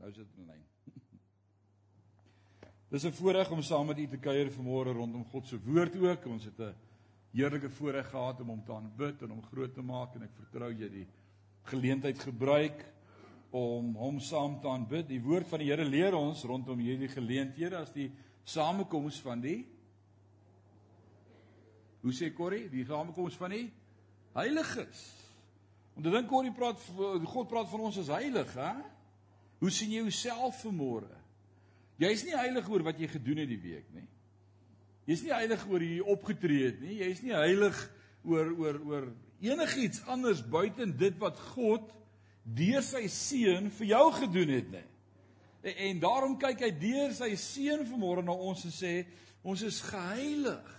Nou 0.00 0.12
sit 0.12 0.24
dit 0.24 0.38
in 0.40 0.46
lyn. 0.48 0.62
Dis 2.92 3.04
'n 3.04 3.12
voorreg 3.12 3.50
om 3.50 3.62
saam 3.62 3.86
met 3.86 3.98
u 3.98 4.06
te 4.08 4.18
kuier 4.18 4.48
vanmôre 4.50 4.94
rondom 4.96 5.24
God 5.24 5.46
se 5.46 5.58
woord 5.60 5.96
ook. 5.96 6.26
Ons 6.26 6.44
het 6.44 6.58
'n 6.58 6.74
heerlike 7.32 7.70
voorreg 7.70 8.08
gehad 8.08 8.40
om 8.40 8.48
hom 8.48 8.64
te 8.64 8.72
aanbid 8.72 9.22
en 9.22 9.30
hom 9.30 9.42
groot 9.42 9.74
te 9.74 9.82
maak 9.82 10.14
en 10.14 10.22
ek 10.22 10.34
vertrou 10.34 10.72
jy 10.72 10.88
die 10.88 11.06
geleentheid 11.62 12.18
gebruik 12.18 12.86
om 13.50 13.94
hom 13.94 14.20
saam 14.20 14.60
te 14.60 14.68
aanbid. 14.68 15.08
Die 15.08 15.22
woord 15.22 15.46
van 15.46 15.58
die 15.58 15.68
Here 15.68 15.84
leer 15.84 16.14
ons 16.14 16.44
rondom 16.44 16.78
hierdie 16.78 17.08
geleenthede 17.08 17.76
as 17.76 17.92
die 17.92 18.10
samekoms 18.44 19.20
van 19.20 19.40
die 19.40 19.66
Hoe 22.00 22.12
sê 22.12 22.32
Corrie? 22.32 22.70
Die 22.70 22.84
samekoms 22.84 23.36
van 23.36 23.50
die 23.50 23.72
heiliges. 24.32 25.00
Want 25.92 26.06
ek 26.06 26.12
dink 26.12 26.28
Corrie 26.28 26.52
praat 26.52 26.80
God 27.24 27.48
praat 27.48 27.68
van 27.68 27.80
ons 27.80 27.98
as 27.98 28.08
heilig, 28.08 28.54
hè? 28.54 28.72
Hoe 29.60 29.70
sien 29.72 29.92
jy 29.92 30.02
jouself 30.06 30.62
vanmôre? 30.64 31.10
Jy's 32.00 32.24
nie 32.24 32.36
heilig 32.36 32.68
oor 32.72 32.84
wat 32.86 33.00
jy 33.00 33.10
gedoen 33.12 33.42
het 33.42 33.50
die 33.50 33.60
week 33.60 33.88
nie. 33.92 34.06
Jy's 35.08 35.24
nie 35.26 35.34
heilig 35.34 35.64
oor 35.68 35.82
hoe 35.82 35.90
jy 35.90 36.04
opgetree 36.14 36.68
het 36.70 36.78
nie. 36.80 37.00
Jy's 37.02 37.20
nie 37.24 37.34
heilig 37.36 37.76
oor 38.24 38.52
oor 38.56 38.78
oor 38.88 39.08
enigiets 39.40 40.02
anders 40.08 40.40
buite 40.44 40.86
dit 41.00 41.16
wat 41.20 41.38
God 41.54 41.88
deur 42.44 42.84
sy 42.84 43.06
seun 43.12 43.68
vir 43.76 43.92
jou 43.92 44.04
gedoen 44.16 44.54
het 44.56 44.70
nie. 44.72 44.86
En, 45.60 45.74
en 45.88 46.02
daarom 46.02 46.36
kyk 46.40 46.64
hy 46.64 46.70
deur 46.80 47.12
sy 47.16 47.34
seun 47.40 47.84
vanmôre 47.88 48.24
na 48.24 48.32
ons 48.32 48.64
en 48.64 48.74
sê 48.74 48.94
ons 49.44 49.64
is 49.64 49.80
geheilig. 49.84 50.76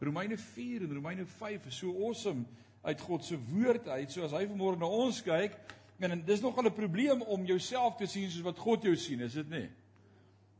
Romeine 0.00 0.38
4 0.40 0.86
en 0.86 0.94
Romeine 0.94 1.26
5 1.26 1.68
is 1.68 1.80
so 1.82 1.92
awesome 2.06 2.46
uit 2.86 3.00
God 3.00 3.24
se 3.24 3.36
woord 3.50 3.88
uit. 3.88 4.12
So 4.12 4.24
as 4.24 4.36
hy 4.36 4.46
vanmôre 4.46 4.80
na 4.80 4.88
ons 4.88 5.20
kyk, 5.26 5.56
En, 5.98 6.24
dis 6.24 6.40
nogal 6.40 6.64
'n 6.70 6.74
probleem 6.74 7.22
om 7.22 7.44
jouself 7.44 7.96
te 7.96 8.06
sien 8.06 8.30
soos 8.30 8.42
wat 8.42 8.58
God 8.58 8.82
jou 8.82 8.96
sien, 8.96 9.20
is 9.20 9.32
dit 9.32 9.48
nie? 9.50 9.68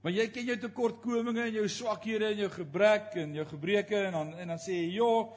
Want 0.03 0.15
jy 0.17 0.29
ken 0.31 0.47
jou 0.47 0.57
tekortkominge 0.57 1.43
en 1.43 1.53
jou 1.53 1.69
swakhede 1.69 2.27
en 2.33 2.37
jou 2.37 2.51
gebrek 2.51 3.15
en 3.15 3.35
jou 3.35 3.47
gebreke 3.47 3.97
en 4.07 4.13
dan 4.13 4.35
en 4.35 4.49
dan 4.49 4.59
sê 4.59 4.73
jy, 4.73 4.95
"Jo, 4.95 5.37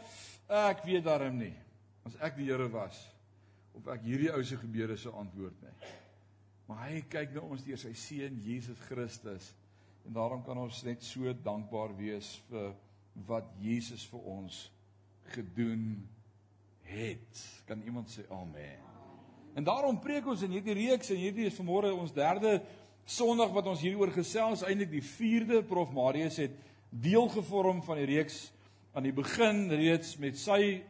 ek 0.50 0.84
weet 0.84 1.04
daarom 1.04 1.38
nie 1.38 1.54
as 2.06 2.16
ek 2.22 2.36
die 2.36 2.46
Here 2.46 2.70
was 2.70 3.08
of 3.74 3.88
ek 3.88 4.02
hierdie 4.02 4.34
ou 4.34 4.44
se 4.44 4.58
gebede 4.58 4.98
sou 4.98 5.14
antwoord 5.14 5.62
nie." 5.62 5.88
Maar 6.68 6.90
hy 6.90 7.02
kyk 7.02 7.34
na 7.34 7.42
ons 7.42 7.64
deur 7.64 7.78
sy 7.78 7.94
seun 7.94 8.40
Jesus 8.40 8.80
Christus 8.80 9.54
en 10.06 10.14
daarom 10.14 10.44
kan 10.44 10.58
ons 10.58 10.84
net 10.84 11.04
so 11.04 11.34
dankbaar 11.34 11.98
wees 11.98 12.42
vir 12.50 12.74
wat 13.28 13.46
Jesus 13.60 14.06
vir 14.06 14.20
ons 14.20 14.72
gedoen 15.34 16.08
het. 16.84 17.64
Kan 17.68 17.84
iemand 17.84 18.10
sê 18.10 18.26
amen? 18.30 18.91
En 19.56 19.64
daarom 19.68 20.00
preek 20.00 20.28
ons 20.32 20.42
in 20.46 20.54
hierdie 20.56 20.78
reeks 20.78 21.12
en 21.12 21.20
hierdie 21.20 21.50
is 21.50 21.58
vanmôre 21.58 21.92
ons 21.92 22.14
derde 22.16 22.62
Sondag 23.12 23.50
wat 23.52 23.66
ons 23.68 23.82
hieroor 23.82 24.12
gesels, 24.14 24.62
eintlik 24.64 24.92
die 24.94 25.04
4de 25.04 25.64
Prof 25.68 25.90
Marius 25.92 26.38
het 26.40 26.54
deel 26.92 27.28
gevorm 27.34 27.82
van 27.84 27.98
die 28.00 28.08
reeks 28.08 28.52
aan 28.94 29.08
die 29.08 29.16
begin 29.16 29.66
reeds 29.72 30.14
met 30.22 30.38
sy 30.40 30.84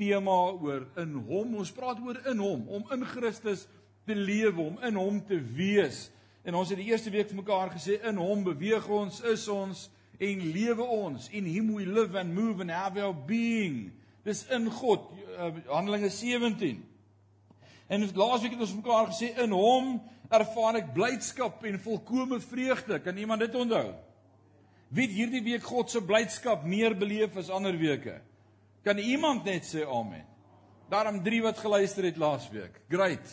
tema 0.00 0.34
oor 0.58 0.84
in 1.00 1.14
hom. 1.28 1.54
Ons 1.62 1.72
praat 1.72 2.00
oor 2.02 2.18
in 2.28 2.42
hom, 2.42 2.66
om 2.68 2.84
in 2.92 3.06
Christus 3.08 3.66
te 4.08 4.16
lewe, 4.18 4.58
om 4.58 4.78
in 4.84 4.98
hom 4.98 5.22
te 5.24 5.38
wees. 5.38 6.08
En 6.44 6.58
ons 6.58 6.68
het 6.72 6.80
die 6.80 6.90
eerste 6.90 7.12
week 7.14 7.30
vir 7.30 7.40
mekaar 7.40 7.72
gesê 7.76 8.00
in 8.10 8.20
hom 8.20 8.42
beweeg 8.50 8.88
ons, 8.92 9.22
is 9.30 9.46
ons 9.52 9.86
en 10.22 10.46
lewe 10.52 10.84
ons. 10.84 11.30
In 11.32 11.46
him 11.48 11.72
we 11.76 11.86
live 11.86 12.18
and 12.18 12.34
move 12.34 12.60
and 12.60 12.74
have 12.74 13.00
our 13.00 13.14
being. 13.14 13.92
Dis 14.26 14.44
in 14.52 14.68
God. 14.70 15.08
Uh, 15.38 15.54
Handelinge 15.70 16.10
17. 16.12 16.82
En 17.92 18.06
laasweek 18.16 18.54
het 18.56 18.64
ons 18.64 18.78
mekaar 18.78 19.10
gesê 19.10 19.34
in 19.42 19.52
hom 19.52 19.98
ervaar 20.32 20.78
ek 20.80 20.94
blydskap 20.96 21.60
en 21.68 21.76
volkomme 21.82 22.38
vreugde. 22.40 22.96
Kan 23.04 23.20
iemand 23.20 23.44
dit 23.44 23.54
onthou? 23.58 23.92
Wie 24.92 25.04
het 25.04 25.16
hierdie 25.16 25.42
week 25.44 25.64
God 25.68 25.92
se 25.92 26.00
blydskap 26.04 26.64
meer 26.68 26.96
beleef 26.96 27.36
as 27.36 27.52
ander 27.52 27.76
weke? 27.76 28.18
Kan 28.84 29.00
iemand 29.00 29.44
net 29.44 29.68
sê 29.68 29.84
amen? 29.84 30.24
Daarom 30.92 31.20
3 31.24 31.42
wat 31.44 31.60
geluister 31.60 32.08
het 32.08 32.20
laasweek. 32.20 32.80
Great. 32.92 33.28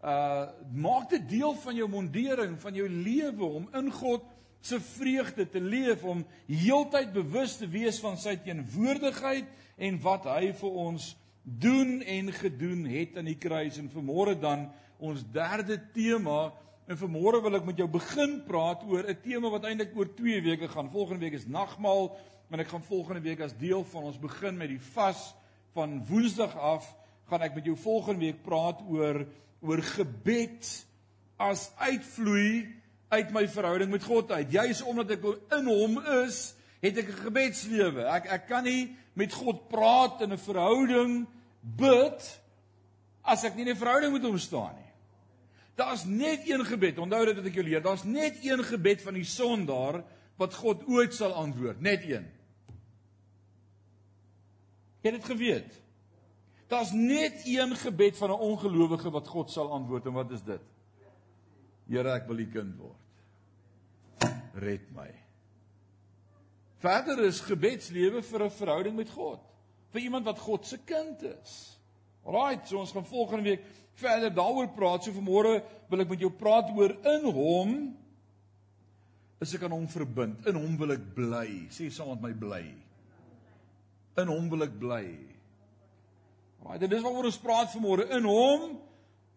Uh 0.00 0.48
maak 0.72 1.10
dit 1.12 1.28
deel 1.28 1.54
van 1.62 1.76
jou 1.76 1.88
mondering, 1.88 2.56
van 2.60 2.74
jou 2.74 2.88
lewe 2.88 3.44
om 3.60 3.68
in 3.76 3.92
God 3.92 4.24
se 4.64 4.80
vreugde 4.80 5.44
te 5.48 5.60
leef 5.60 6.04
om 6.04 6.24
heeltyd 6.48 7.12
bewus 7.12 7.58
te 7.60 7.68
wees 7.68 8.00
van 8.00 8.16
sy 8.16 8.38
teenwoordigheid 8.40 9.48
en 9.76 10.00
wat 10.00 10.28
hy 10.32 10.52
vir 10.60 10.80
ons 10.86 11.12
doen 11.42 12.00
en 12.02 12.32
gedoen 12.32 12.84
het 12.86 13.16
aan 13.16 13.30
die 13.30 13.38
kruis 13.38 13.78
en 13.78 13.90
vanmôre 13.90 14.36
dan 14.38 14.68
ons 15.02 15.24
derde 15.34 15.80
tema 15.94 16.52
en 16.86 16.98
vanmôre 16.98 17.42
wil 17.42 17.58
ek 17.58 17.66
met 17.66 17.78
jou 17.82 17.88
begin 17.90 18.40
praat 18.46 18.82
oor 18.86 19.06
'n 19.08 19.22
tema 19.22 19.50
wat 19.50 19.64
eintlik 19.64 19.96
oor 19.96 20.14
2 20.14 20.42
weke 20.42 20.68
gaan. 20.68 20.90
Volgende 20.90 21.20
week 21.20 21.38
is 21.38 21.46
nagmaal 21.46 22.16
en 22.50 22.60
ek 22.60 22.68
gaan 22.68 22.82
volgende 22.82 23.20
week 23.20 23.40
as 23.40 23.56
deel 23.58 23.84
van 23.84 24.02
ons 24.02 24.18
begin 24.18 24.56
met 24.56 24.68
die 24.68 24.80
vas 24.92 25.34
van 25.72 26.04
Woensdag 26.06 26.56
af 26.56 26.96
gaan 27.30 27.42
ek 27.42 27.54
met 27.54 27.64
jou 27.64 27.76
volgende 27.76 28.20
week 28.20 28.42
praat 28.42 28.82
oor 28.88 29.26
oor 29.62 29.82
gebed 29.82 30.86
as 31.38 31.70
uitvloei 31.78 32.66
uit 33.08 33.30
my 33.32 33.48
verhouding 33.48 33.90
met 33.90 34.04
God 34.04 34.32
uit. 34.32 34.52
Juis 34.52 34.82
omdat 34.82 35.10
ek 35.10 35.24
in 35.58 35.66
hom 35.66 35.98
is, 36.24 36.54
het 36.82 36.98
ek 36.98 37.08
'n 37.08 37.24
gebedslewe. 37.24 38.04
Ek 38.04 38.26
ek 38.26 38.46
kan 38.46 38.64
nie 38.64 38.96
met 39.14 39.32
God 39.32 39.68
praat 39.68 40.20
in 40.20 40.32
'n 40.32 40.38
verhouding 40.38 41.26
bid 41.60 42.40
as 43.22 43.44
ek 43.44 43.54
nie 43.54 43.70
'n 43.70 43.76
verhouding 43.76 44.12
met 44.12 44.22
hom 44.22 44.38
staan 44.38 44.74
nie. 44.74 44.90
Daar's 45.74 46.04
net 46.04 46.48
een 46.48 46.64
gebed. 46.64 46.98
Onthou 46.98 47.24
dit 47.24 47.36
wat 47.36 47.46
ek 47.46 47.54
jou 47.54 47.64
leer. 47.64 47.82
Daar's 47.82 48.04
net 48.04 48.44
een 48.44 48.64
gebed 48.64 49.02
van 49.02 49.14
die 49.14 49.24
sondaar 49.24 50.04
wat 50.36 50.54
God 50.54 50.84
ooit 50.88 51.14
sal 51.14 51.32
antwoord, 51.32 51.80
net 51.80 52.02
een. 52.02 52.26
Jy 55.02 55.10
het 55.10 55.18
dit 55.20 55.24
geweet. 55.24 55.80
Daar's 56.68 56.92
net 56.92 57.42
een 57.44 57.76
gebed 57.76 58.16
van 58.16 58.30
'n 58.30 58.40
ongelowige 58.40 59.10
wat 59.10 59.28
God 59.28 59.50
sal 59.50 59.72
antwoord 59.72 60.06
en 60.06 60.12
wat 60.12 60.30
is 60.30 60.42
dit? 60.42 60.60
Here, 61.88 62.12
ek 62.12 62.26
wil 62.26 62.38
u 62.38 62.46
kind 62.46 62.76
word. 62.76 62.96
Red 64.54 64.90
my. 64.94 65.21
Verder 66.82 67.20
is 67.24 67.40
gebedslewe 67.46 68.22
vir 68.22 68.44
'n 68.44 68.50
verhouding 68.50 68.96
met 68.96 69.10
God, 69.10 69.40
vir 69.92 70.00
iemand 70.00 70.24
wat 70.26 70.38
God 70.38 70.66
se 70.66 70.78
kind 70.78 71.22
is. 71.22 71.78
Alraight, 72.24 72.68
so 72.68 72.78
ons 72.78 72.92
gaan 72.92 73.06
volgende 73.06 73.42
week 73.42 73.64
verder 73.94 74.30
daaroor 74.34 74.68
praat. 74.74 75.04
So 75.04 75.12
vanmôre 75.12 75.62
wil 75.88 76.00
ek 76.00 76.08
met 76.08 76.20
jou 76.20 76.30
praat 76.30 76.70
oor 76.76 76.94
in 77.16 77.26
hom 77.34 77.74
is 79.42 79.54
ek 79.54 79.64
aan 79.66 79.74
hom 79.74 79.88
verbind. 79.90 80.46
In 80.46 80.54
hom 80.54 80.76
wil 80.78 80.94
ek 80.94 81.14
bly. 81.16 81.48
Sê 81.74 81.90
saam 81.90 82.14
met 82.14 82.22
my 82.22 82.32
bly. 82.32 82.62
In 84.22 84.30
hom 84.30 84.48
wil 84.52 84.62
ek 84.62 84.78
bly. 84.78 85.04
Alraight, 86.62 86.80
dit 86.80 86.92
is 86.92 87.02
waaroor 87.02 87.30
ons 87.30 87.42
praat 87.42 87.72
vanmôre. 87.74 88.06
In 88.14 88.28
hom 88.30 88.78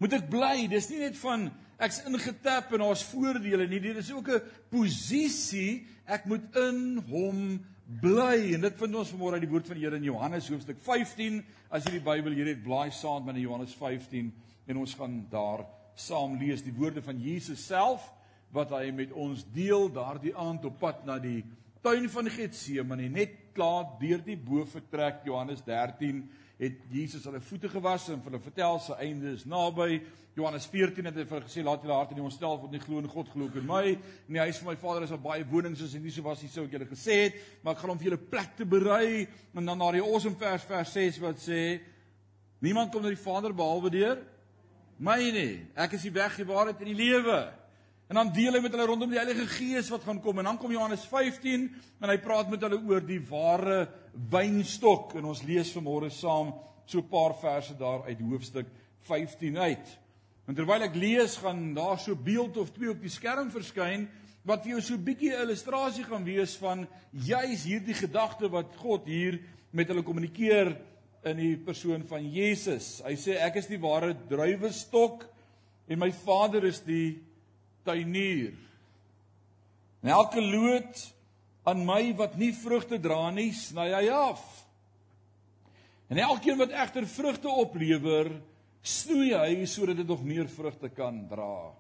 moet 0.01 0.17
ek 0.17 0.27
bly. 0.31 0.67
Dis 0.71 0.89
nie 0.91 1.01
net 1.03 1.17
van 1.19 1.49
ek's 1.81 2.01
ingetap 2.07 2.73
en 2.73 2.83
daar's 2.85 3.03
voordele 3.11 3.67
nie. 3.67 3.79
Dit 3.83 3.97
is 3.97 4.11
ook 4.11 4.29
'n 4.29 4.41
posisie. 4.69 5.85
Ek 6.05 6.25
moet 6.25 6.55
in 6.55 7.03
hom 7.09 7.59
bly. 8.01 8.53
En 8.53 8.61
dit 8.61 8.77
vind 8.77 8.95
ons 8.95 9.11
vanmôre 9.11 9.33
uit 9.33 9.45
die 9.45 9.51
woord 9.51 9.67
van 9.67 9.77
die 9.77 9.85
Here 9.85 9.95
in 9.95 10.03
Johannes 10.03 10.49
hoofstuk 10.49 10.79
15. 10.79 11.43
As 11.69 11.83
jy 11.85 11.91
die 11.91 12.05
Bybel 12.05 12.33
hier 12.33 12.47
het, 12.47 12.63
blaai 12.63 12.91
saam 12.91 13.25
met 13.25 13.35
Johannes 13.35 13.73
15 13.73 14.33
en 14.67 14.77
ons 14.77 14.93
gaan 14.93 15.27
daar 15.29 15.65
saam 15.95 16.37
lees 16.37 16.63
die 16.63 16.73
woorde 16.73 17.01
van 17.01 17.19
Jesus 17.21 17.65
self 17.65 18.03
wat 18.55 18.71
hy 18.75 18.89
met 18.95 19.11
ons 19.13 19.45
deel 19.55 19.89
daardie 19.93 20.33
aand 20.35 20.65
op 20.65 20.79
pad 20.79 21.05
na 21.07 21.17
die 21.19 21.43
tuin 21.85 22.09
van 22.09 22.29
Getsemane 22.31 23.09
net 23.09 23.53
klaar 23.55 23.95
deur 23.99 24.23
die 24.25 24.37
bo 24.37 24.65
vertrek 24.67 25.23
Johannes 25.27 25.61
13 25.67 26.23
het 26.59 26.77
Jesus 26.91 27.25
hulle 27.27 27.41
voete 27.43 27.69
gewas 27.69 28.07
en 28.09 28.21
vir 28.21 28.31
hulle 28.31 28.43
vertel 28.43 28.79
sy 28.83 28.99
einde 29.03 29.33
is 29.35 29.43
naby. 29.49 29.99
Johannes 30.35 30.67
14 30.67 31.07
het 31.07 31.17
hy 31.19 31.25
vir 31.29 31.43
gesê 31.47 31.63
laat 31.63 31.83
julle 31.83 31.95
harte 31.95 32.15
nie 32.15 32.23
ontstel 32.23 32.57
word 32.59 32.73
nie 32.75 32.83
glo 32.83 32.99
in 32.99 33.09
God 33.11 33.31
glo 33.31 33.47
in 33.55 33.67
my. 33.67 33.83
In 34.27 34.37
die 34.37 34.43
huis 34.43 34.59
van 34.59 34.73
my 34.73 34.77
Vader 34.79 35.05
is 35.05 35.13
daar 35.13 35.23
baie 35.23 35.47
wonings 35.47 35.79
soos 35.79 35.95
en 35.95 36.03
nie 36.03 36.11
so 36.11 36.23
was 36.27 36.43
nie 36.43 36.51
sou 36.51 36.65
ek 36.67 36.75
julle 36.75 36.87
gesê 36.89 37.19
het, 37.25 37.41
maar 37.63 37.75
ek 37.75 37.83
gaan 37.83 37.93
hom 37.93 37.99
vir 38.01 38.09
julle 38.11 38.29
plek 38.31 38.55
te 38.59 38.67
berei 38.67 39.25
en 39.55 39.63
dan 39.63 39.83
daar 39.83 39.99
die 39.99 40.03
awesome 40.03 40.39
vers 40.39 40.67
vers 40.67 40.95
6 40.95 41.19
wat 41.23 41.43
sê 41.43 41.61
niemand 42.63 42.91
kom 42.91 43.03
na 43.03 43.11
die 43.11 43.19
Vader 43.19 43.55
behalwe 43.55 43.91
deur 43.93 44.23
my 44.97 45.19
nie. 45.19 45.59
Ek 45.75 45.95
is 45.97 46.05
die 46.07 46.13
weg, 46.15 46.37
die 46.39 46.47
waarheid 46.47 46.79
en 46.79 46.91
die 46.91 46.97
lewe. 46.97 47.39
En 48.07 48.19
dan 48.19 48.29
deel 48.33 48.53
hy 48.53 48.61
met 48.61 48.73
hulle 48.75 48.85
rondom 48.85 49.09
die 49.09 49.17
Heilige 49.17 49.47
Gees 49.49 49.89
wat 49.89 50.03
gaan 50.05 50.19
kom 50.21 50.37
en 50.37 50.45
dan 50.45 50.59
kom 50.61 50.73
Johannes 50.73 51.07
15 51.09 51.63
en 52.01 52.11
hy 52.11 52.17
praat 52.21 52.51
met 52.53 52.61
hulle 52.61 52.77
oor 52.85 53.01
die 53.01 53.21
ware 53.31 53.87
wynstok 54.29 55.15
en 55.17 55.31
ons 55.31 55.41
lees 55.47 55.71
vanmôre 55.73 56.11
saam 56.13 56.53
so 56.85 57.01
'n 57.01 57.09
paar 57.09 57.33
verse 57.41 57.73
daar 57.73 58.05
uit 58.05 58.21
hoofstuk 58.21 58.67
15 59.09 59.57
uit. 59.57 59.87
En 60.45 60.53
terwyl 60.53 60.85
ek 60.85 60.95
lees 60.95 61.37
gaan 61.41 61.73
daar 61.73 61.97
so 61.99 62.15
beeld 62.15 62.57
of 62.57 62.69
twee 62.69 62.89
op 62.89 63.01
die 63.01 63.09
skerm 63.09 63.49
verskyn 63.49 64.07
wat 64.45 64.61
vir 64.63 64.75
jou 64.75 64.81
so 64.81 64.93
'n 64.93 65.03
bietjie 65.03 65.33
'n 65.33 65.41
illustrasie 65.41 66.03
gaan 66.03 66.23
wees 66.23 66.55
van 66.57 66.87
juis 67.11 67.63
hierdie 67.63 67.97
gedagte 67.97 68.49
wat 68.49 68.75
God 68.75 69.05
hier 69.05 69.39
met 69.71 69.87
hulle 69.87 70.03
kommunikeer 70.03 70.77
in 71.25 71.37
die 71.37 71.57
persoon 71.57 72.03
van 72.03 72.31
Jesus. 72.31 73.01
Hy 73.03 73.15
sê 73.15 73.41
ek 73.41 73.55
is 73.55 73.67
die 73.67 73.81
ware 73.81 74.13
druiwestok 74.29 75.25
en 75.87 75.99
my 75.99 76.11
Vader 76.11 76.63
is 76.63 76.81
die 76.85 77.19
tuinier. 77.85 78.55
En 80.05 80.11
elke 80.13 80.41
loot 80.41 81.01
aan 81.65 81.81
my 81.85 82.13
wat 82.17 82.35
nie 82.37 82.51
vrugte 82.53 82.99
dra 83.01 83.31
nie, 83.33 83.49
sny 83.57 83.87
hy 83.89 84.03
af. 84.13 84.43
En 86.13 86.21
elkeen 86.21 86.59
wat 86.61 86.73
egter 86.75 87.07
vrugte 87.09 87.49
oplewer, 87.49 88.29
snoei 88.85 89.31
hy 89.33 89.65
sodat 89.65 89.97
dit 89.97 90.07
nog 90.07 90.21
meer 90.21 90.49
vrugte 90.51 90.91
kan 90.93 91.23
dra. 91.29 91.73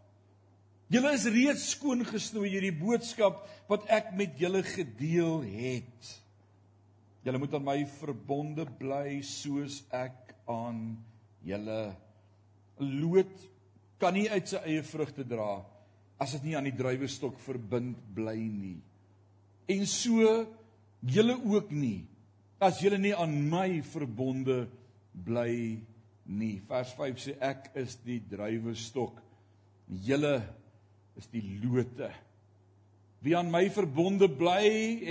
Julle 0.89 1.11
is 1.17 1.25
reeds 1.29 1.67
skoon 1.75 2.01
gesnoei 2.05 2.49
deur 2.53 2.65
die 2.65 2.77
boodskap 2.77 3.43
wat 3.69 3.85
ek 3.93 4.11
met 4.17 4.37
julle 4.41 4.61
gedeel 4.65 5.45
het. 5.45 6.09
Julle 7.25 7.41
moet 7.41 7.53
aan 7.57 7.65
my 7.65 7.77
verbonde 7.99 8.65
bly 8.79 9.19
soos 9.25 9.83
ek 9.93 10.33
aan 10.49 10.81
julle. 11.45 11.93
Loot 12.81 13.37
kan 14.01 14.13
nie 14.17 14.27
uit 14.29 14.49
sy 14.49 14.61
eie 14.65 14.85
vrugte 14.85 15.25
dra 15.25 15.61
as 16.21 16.35
dit 16.37 16.49
nie 16.49 16.55
aan 16.57 16.67
die 16.67 16.75
druiwestok 16.75 17.39
verbind 17.43 17.97
bly 18.15 18.37
nie. 18.37 18.79
En 19.71 19.85
so 19.89 20.45
julle 21.05 21.35
ook 21.43 21.71
nie 21.75 22.05
as 22.63 22.79
julle 22.81 22.97
nie 23.01 23.13
aan 23.13 23.33
my 23.49 23.81
verbonde 23.83 24.65
bly 25.25 25.77
nie. 26.25 26.55
Vers 26.67 26.93
5 26.97 27.21
sê 27.21 27.35
ek 27.43 27.69
is 27.77 27.97
die 28.05 28.21
druiwestok. 28.31 29.19
Julle 30.05 30.39
is 31.19 31.27
die 31.33 31.43
lote. 31.61 32.09
Wie 33.25 33.35
aan 33.37 33.51
my 33.53 33.67
verbonde 33.73 34.29
bly 34.29 34.65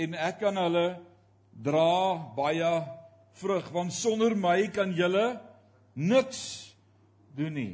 en 0.05 0.17
ek 0.17 0.43
aan 0.47 0.59
hulle 0.59 0.85
dra 1.65 2.15
baie 2.35 2.71
vrug 3.39 3.67
want 3.75 3.95
sonder 3.95 4.35
my 4.35 4.67
kan 4.75 4.91
julle 4.95 5.25
niks 5.95 6.41
doen 7.35 7.55
nie. 7.55 7.73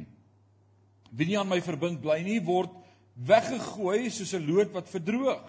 Wie 1.10 1.28
nie 1.28 1.38
aan 1.38 1.50
my 1.50 1.60
verbind 1.62 2.00
bly 2.02 2.20
nie 2.26 2.40
word 2.44 2.81
weggegooi 3.14 4.10
soos 4.10 4.34
'n 4.34 4.46
loot 4.46 4.72
wat 4.72 4.88
verdroog. 4.88 5.44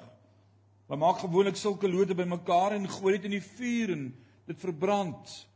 Hulle 0.88 1.00
maak 1.00 1.20
gewoonlik 1.24 1.56
sulke 1.56 1.88
lote 1.88 2.16
bymekaar 2.16 2.76
en 2.76 2.88
gooi 2.88 3.16
dit 3.18 3.26
in 3.26 3.38
die 3.40 3.48
vuur 3.56 3.92
en 3.92 4.14
dit 4.48 4.60
verbrand. 4.60 5.48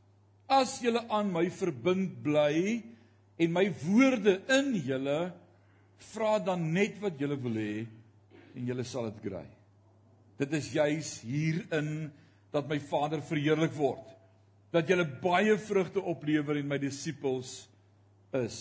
As 0.47 0.79
julle 0.79 1.03
aan 1.09 1.31
my 1.31 1.49
verbind 1.51 2.23
bly 2.23 2.83
en 3.37 3.53
my 3.53 3.67
woorde 3.83 4.41
in 4.47 4.73
julle 4.75 5.33
vra 6.13 6.39
dan 6.39 6.71
net 6.73 6.99
wat 7.03 7.19
julle 7.19 7.37
wil 7.41 7.59
hê 7.59 7.85
en 8.55 8.65
julle 8.65 8.85
sal 8.87 9.11
dit 9.11 9.21
kry. 9.29 9.45
Dit 10.37 10.53
is 10.53 10.71
juis 10.73 11.21
hierin 11.25 12.11
dat 12.53 12.69
my 12.69 12.79
Vader 12.79 13.21
verheerlik 13.21 13.73
word. 13.77 14.05
Dat 14.71 14.87
julle 14.89 15.05
baie 15.21 15.57
vrugte 15.57 16.01
oplewer 16.01 16.59
en 16.59 16.69
my 16.69 16.77
disippels 16.81 17.67
is. 18.37 18.59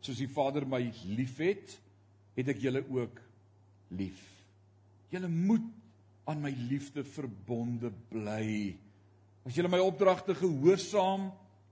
Soos 0.00 0.20
die 0.20 0.30
Vader 0.30 0.64
my 0.68 0.82
liefhet, 1.04 1.76
het 2.36 2.50
ek 2.52 2.62
julle 2.62 2.82
ook 2.88 3.20
lief. 3.98 4.20
Julle 5.10 5.28
moet 5.30 5.66
aan 6.30 6.42
my 6.42 6.52
liefde 6.70 7.04
verbonde 7.04 7.90
bly. 8.10 8.76
As 9.46 9.56
julle 9.56 9.70
my 9.72 9.80
opdragte 9.82 10.36
gehoorsaam, 10.38 11.30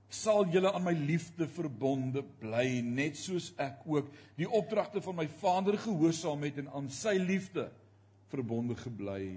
sal 0.09 0.49
julle 0.53 0.73
aan 0.73 0.87
my 0.87 0.95
liefde 0.97 1.47
verbonde 1.53 2.23
bly, 2.41 2.81
net 2.81 3.19
soos 3.21 3.51
ek 3.61 3.85
ook 3.87 4.09
die 4.39 4.49
opdragte 4.49 5.03
van 5.05 5.19
my 5.21 5.27
Vader 5.41 5.77
gehoorsaam 5.79 6.47
het 6.49 6.63
en 6.63 6.71
aan 6.73 6.89
sy 6.93 7.19
liefde 7.21 7.69
verbonde 8.33 8.77
gebly 8.81 9.37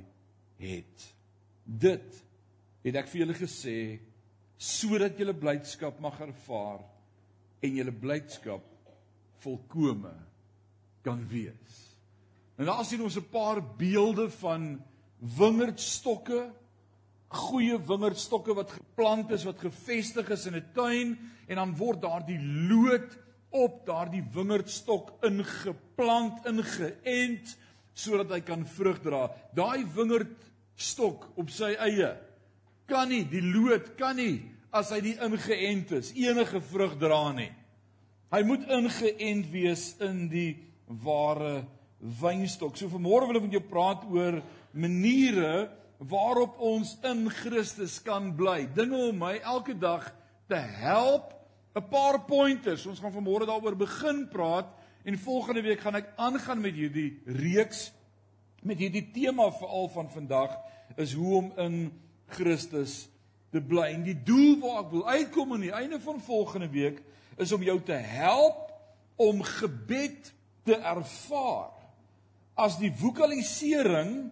het. 0.62 1.08
Dit 1.66 2.24
het 2.86 2.98
ek 3.04 3.12
vir 3.12 3.26
julle 3.26 3.38
gesê 3.38 3.78
sodat 4.62 5.20
julle 5.20 5.36
blydskap 5.38 6.00
mag 6.02 6.20
ervaar 6.24 6.82
en 7.62 7.78
julle 7.78 7.94
blydskap 7.94 8.66
volkome 9.42 10.14
kan 11.06 11.28
wees. 11.28 11.80
En 12.58 12.66
daar 12.70 12.86
sien 12.86 13.02
ons 13.02 13.18
'n 13.18 13.30
paar 13.30 13.62
beelde 13.78 14.30
van 14.30 14.82
wingerdstokke, 15.38 16.52
goeie 17.28 17.78
wingerdstokke 17.80 18.54
wat 18.54 18.72
geplant 18.72 19.32
is, 19.32 19.44
wat 19.44 19.60
gevestig 19.60 20.30
is 20.30 20.46
in 20.46 20.56
'n 20.56 20.72
tuin 20.74 21.18
en 21.48 21.56
dan 21.56 21.76
word 21.76 22.02
daardie 22.02 22.40
loot 22.70 23.18
op 23.50 23.86
daardie 23.86 24.24
wingerdstok 24.34 25.14
ingeplant, 25.28 26.46
ingeënt 26.46 27.58
sodat 27.94 28.30
hy 28.30 28.40
kan 28.42 28.66
vrug 28.66 29.02
dra. 29.04 29.30
Daai 29.54 29.86
wingerdstok 29.96 31.28
op 31.36 31.50
sy 31.50 31.76
eie 31.76 32.18
kan 32.86 33.10
nie, 33.10 33.24
die 33.24 33.44
loot 33.44 33.96
kan 34.00 34.16
nie 34.16 34.42
as 34.72 34.92
hy 34.92 35.02
nie 35.04 35.18
ingeënt 35.20 35.92
is, 35.92 36.14
enige 36.16 36.62
vrug 36.62 36.98
dra 37.00 37.32
nie. 37.36 37.52
Hy 38.32 38.44
moet 38.48 38.68
ingeënt 38.72 39.50
wees 39.52 39.96
in 40.00 40.30
die 40.32 40.71
ware 41.04 41.64
wynstok. 42.22 42.78
So 42.78 42.90
vanmôre 42.92 43.30
wil 43.30 43.40
ek 43.40 43.46
met 43.48 43.58
jou 43.60 43.64
praat 43.70 44.04
oor 44.10 44.42
maniere 44.74 45.70
waarop 46.02 46.58
ons 46.60 46.96
in 47.06 47.28
Christus 47.30 48.00
kan 48.02 48.32
bly. 48.36 48.66
Dinge 48.74 48.98
om 49.12 49.20
my 49.22 49.36
elke 49.40 49.78
dag 49.78 50.08
te 50.50 50.58
help. 50.58 51.34
'n 51.76 51.88
Paar 51.88 52.26
pointers. 52.28 52.86
Ons 52.86 53.00
gaan 53.00 53.14
vanmôre 53.14 53.46
daaroor 53.46 53.76
begin 53.76 54.28
praat 54.28 54.68
en 55.06 55.18
volgende 55.18 55.62
week 55.62 55.80
gaan 55.80 55.96
ek 55.96 56.14
aangaan 56.18 56.62
met 56.62 56.74
hierdie 56.74 57.22
reeks 57.26 57.92
met 58.62 58.78
hierdie 58.78 59.08
tema 59.14 59.50
veral 59.52 59.90
van 59.90 60.10
vandag 60.10 60.54
is 61.02 61.14
hoe 61.18 61.36
om 61.36 61.48
in 61.58 61.78
Christus 62.36 63.08
te 63.52 63.62
bly. 63.62 63.90
En 63.96 64.04
die 64.06 64.18
doel 64.26 64.60
waar 64.62 64.84
ek 64.84 64.92
wil 64.94 65.08
uitkom 65.08 65.56
aan 65.56 65.66
die 65.66 65.74
einde 65.76 66.00
van 66.04 66.22
volgende 66.22 66.70
week 66.70 67.02
is 67.42 67.52
om 67.52 67.64
jou 67.66 67.80
te 67.82 67.98
help 67.98 68.70
om 69.22 69.42
gebed 69.46 70.32
te 70.68 70.78
ervaar 70.78 71.72
as 72.60 72.78
die 72.82 72.92
vokalisering 72.94 74.30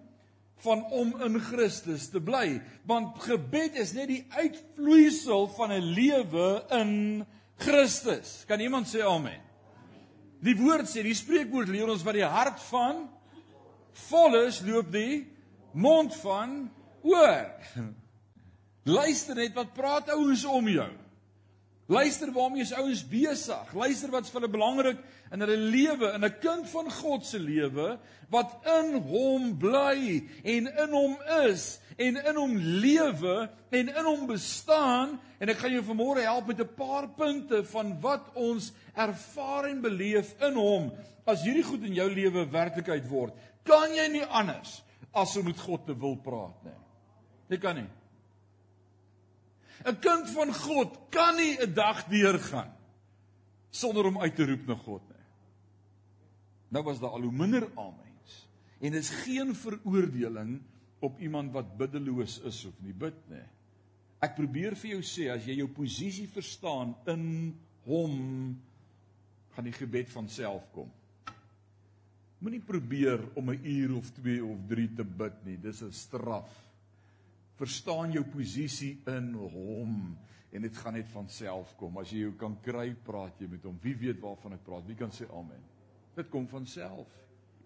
van 0.64 0.84
om 0.92 1.14
in 1.24 1.40
Christus 1.40 2.10
te 2.12 2.22
bly. 2.22 2.60
Want 2.88 3.22
gebed 3.24 3.78
is 3.80 3.94
net 3.96 4.10
die 4.12 4.26
uitvloeisel 4.36 5.48
van 5.56 5.72
'n 5.72 5.94
lewe 5.96 6.66
in 6.70 7.26
Christus. 7.58 8.44
Kan 8.48 8.60
iemand 8.60 8.88
sê 8.88 9.02
amen? 9.02 9.42
Die 10.42 10.56
woord 10.56 10.88
sê 10.88 11.04
die 11.04 11.16
spreekwoord 11.16 11.68
leer 11.68 11.90
ons 11.90 12.04
wat 12.04 12.14
die 12.14 12.26
hart 12.26 12.60
van 12.70 13.10
vol 14.10 14.36
is 14.48 14.62
loop 14.62 14.92
die 14.92 15.28
mond 15.72 16.16
van 16.16 16.72
oor. 17.02 17.52
Luister 18.84 19.36
net 19.36 19.54
wat 19.54 19.74
praat 19.74 20.10
ouens 20.10 20.46
om 20.46 20.68
jou 20.68 20.92
Luister 21.90 22.30
waarmee 22.32 22.62
is 22.62 22.74
ouens 22.78 23.02
besig. 23.10 23.74
Luister 23.74 24.12
wat's 24.14 24.30
vir 24.30 24.44
hulle 24.44 24.52
belangrik 24.54 25.00
in 25.34 25.42
hulle 25.42 25.58
lewe, 25.58 26.12
in 26.14 26.26
'n 26.26 26.36
kind 26.42 26.70
van 26.70 26.92
God 26.92 27.26
se 27.26 27.40
lewe 27.40 27.98
wat 28.30 28.62
in 28.66 29.02
hom 29.10 29.58
bly 29.58 30.22
en 30.44 30.68
in 30.68 30.92
hom 30.94 31.18
is 31.50 31.80
en 31.98 32.16
in 32.16 32.36
hom 32.36 32.54
lewe 32.58 33.50
en 33.72 33.90
in 33.90 34.06
hom 34.06 34.28
bestaan 34.28 35.20
en 35.40 35.50
ek 35.50 35.58
gaan 35.58 35.74
jou 35.74 35.84
vanmôre 35.84 36.22
help 36.22 36.48
met 36.48 36.62
'n 36.62 36.76
paar 36.78 37.10
punte 37.10 37.64
van 37.66 37.98
wat 38.02 38.30
ons 38.36 38.72
ervaar 38.94 39.66
en 39.66 39.82
beleef 39.82 40.36
in 40.42 40.54
hom 40.54 40.92
as 41.26 41.42
hierdie 41.42 41.66
goed 41.66 41.84
in 41.84 41.94
jou 41.94 42.10
lewe 42.10 42.46
werklikheid 42.46 43.10
word. 43.10 43.34
Kan 43.64 43.96
jy 43.96 44.08
nie 44.08 44.26
anders 44.26 44.84
as 45.12 45.38
om 45.38 45.46
met 45.46 45.60
God 45.60 45.86
te 45.86 45.98
wil 45.98 46.16
praat 46.16 46.64
nie. 46.64 46.80
Jy 47.50 47.58
kan 47.58 47.76
nie. 47.76 47.90
'n 49.86 50.00
Kind 50.00 50.30
van 50.30 50.54
God 50.54 50.98
kan 51.10 51.36
nie 51.36 51.58
'n 51.58 51.74
dag 51.74 52.06
deurgaan 52.08 52.74
sonder 53.70 54.06
om 54.06 54.20
uit 54.20 54.36
te 54.36 54.46
roep 54.46 54.66
na 54.68 54.76
God 54.76 55.02
nie. 55.10 55.26
Nou 56.70 56.84
was 56.84 57.00
daar 57.00 57.10
al 57.10 57.22
hoe 57.22 57.32
minder 57.32 57.70
amens 57.76 58.48
en 58.80 58.92
dis 58.92 59.10
geen 59.10 59.56
veroordeling 59.56 60.62
op 61.00 61.20
iemand 61.20 61.52
wat 61.52 61.78
biddeloos 61.78 62.40
is 62.40 62.66
of 62.66 62.76
nie 62.82 62.94
bid 62.94 63.18
nie. 63.30 63.46
Ek 64.20 64.36
probeer 64.36 64.76
vir 64.76 64.98
jou 64.98 65.02
sê 65.02 65.30
as 65.32 65.46
jy 65.48 65.56
jou 65.62 65.70
posisie 65.72 66.28
verstaan 66.28 66.96
in 67.08 67.56
hom 67.86 68.16
gaan 69.56 69.68
die 69.68 69.76
gebed 69.76 70.10
van 70.12 70.28
self 70.30 70.66
kom. 70.76 70.90
Moenie 72.40 72.64
probeer 72.64 73.20
om 73.36 73.50
'n 73.52 73.64
uur 73.64 73.96
of 73.98 74.12
2 74.12 74.44
of 74.44 74.60
3 74.68 74.88
te 74.96 75.04
bid 75.04 75.46
nie. 75.46 75.58
Dis 75.58 75.82
'n 75.82 75.92
straf 75.92 76.69
verstaan 77.60 78.14
jou 78.16 78.24
posisie 78.32 78.96
in 79.12 79.34
hom 79.36 79.96
en 80.50 80.66
dit 80.66 80.78
gaan 80.82 80.96
net 80.98 81.10
van 81.14 81.28
self 81.30 81.76
kom. 81.78 82.00
As 82.02 82.12
jy 82.14 82.24
jou 82.26 82.36
kan 82.40 82.56
kry, 82.66 82.88
praat 83.06 83.38
jy 83.42 83.50
met 83.52 83.66
hom. 83.68 83.78
Wie 83.84 83.96
weet 84.00 84.22
waarvan 84.24 84.56
ek 84.58 84.64
praat? 84.66 84.88
Wie 84.88 84.98
kan 84.98 85.12
sê 85.14 85.28
amen? 85.30 85.62
Dit 86.18 86.32
kom 86.34 86.48
van 86.50 86.66
self. 86.68 87.12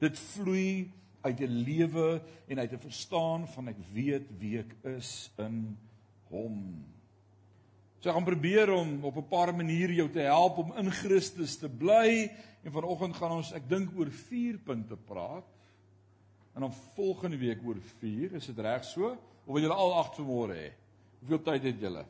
Dit 0.02 0.20
vloei 0.20 0.92
uit 1.24 1.40
'n 1.40 1.64
lewe 1.64 2.22
en 2.48 2.60
uit 2.60 2.74
'n 2.74 2.86
verstaan 2.86 3.48
van 3.48 3.68
ek 3.68 3.80
weet 3.94 4.28
wie 4.40 4.60
ek 4.60 4.76
is 4.84 5.32
in 5.38 5.78
hom. 6.30 6.84
So 8.00 8.10
ek 8.10 8.16
gaan 8.16 8.26
probeer 8.26 8.70
om 8.70 9.06
op 9.06 9.18
'n 9.18 9.28
paar 9.28 9.56
maniere 9.56 9.96
jou 9.96 10.10
te 10.10 10.20
help 10.20 10.58
om 10.58 10.74
in 10.78 10.92
Christus 10.92 11.58
te 11.58 11.70
bly 11.70 12.32
en 12.64 12.72
vanoggend 12.72 13.16
gaan 13.16 13.32
ons 13.32 13.54
ek 13.54 13.70
dink 13.70 13.96
oor 13.96 14.12
4 14.12 14.58
punte 14.58 14.98
praat. 14.98 15.48
En 16.54 16.62
dan 16.62 16.74
volgende 16.74 17.38
week 17.38 17.64
oor 17.66 17.80
4, 18.00 18.34
is 18.34 18.46
dit 18.46 18.60
reg 18.60 18.84
so? 18.84 19.18
Of 19.46 19.54
wil 19.54 19.66
julle 19.66 19.76
al 19.76 19.94
8 20.00 20.20
vanmôre 20.22 20.56
hê? 20.56 20.70
Hoeveel 21.20 21.42
tyd 21.44 21.66
het 21.68 21.82
julle? 21.84 22.06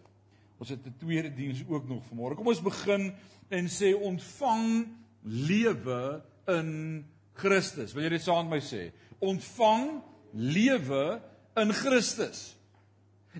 Ons 0.61 0.69
het 0.69 0.85
'n 0.85 0.95
tweede 0.99 1.33
diens 1.33 1.63
ook 1.67 1.87
nog 1.87 2.03
vanmôre. 2.05 2.35
Kom 2.35 2.47
ons 2.47 2.61
begin 2.61 3.13
en 3.49 3.65
sê 3.65 3.93
ontvang 3.93 4.87
lewe 5.23 6.21
in 6.47 7.05
Christus. 7.33 7.93
Wil 7.93 8.03
jy 8.03 8.09
dit 8.09 8.21
saam 8.21 8.47
met 8.47 8.59
my 8.59 8.61
sê? 8.61 8.91
Ontvang 9.19 10.01
lewe 10.33 11.21
in 11.55 11.73
Christus. 11.73 12.57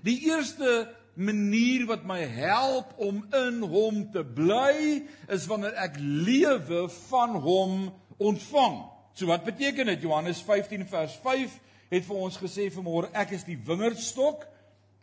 Die 0.02 0.26
eerste 0.26 0.94
manier 1.14 1.86
wat 1.86 2.04
my 2.04 2.20
help 2.26 2.94
om 2.98 3.22
in 3.32 3.62
hom 3.62 4.10
te 4.10 4.24
bly 4.24 5.04
is 5.28 5.46
wanneer 5.46 5.74
ek 5.78 5.98
lewe 6.00 6.88
van 6.88 7.36
hom 7.36 7.92
ontvang. 8.18 8.82
So 9.14 9.30
wat 9.30 9.44
beteken 9.46 9.86
dit? 9.86 10.02
Johannes 10.02 10.42
15 10.42 10.86
vers 10.90 11.14
5 11.22 11.60
het 11.90 12.04
vir 12.06 12.20
ons 12.26 12.36
gesê 12.40 12.68
vanmôre 12.72 13.12
ek 13.16 13.34
is 13.36 13.46
die 13.46 13.58
wingerdstok 13.66 14.46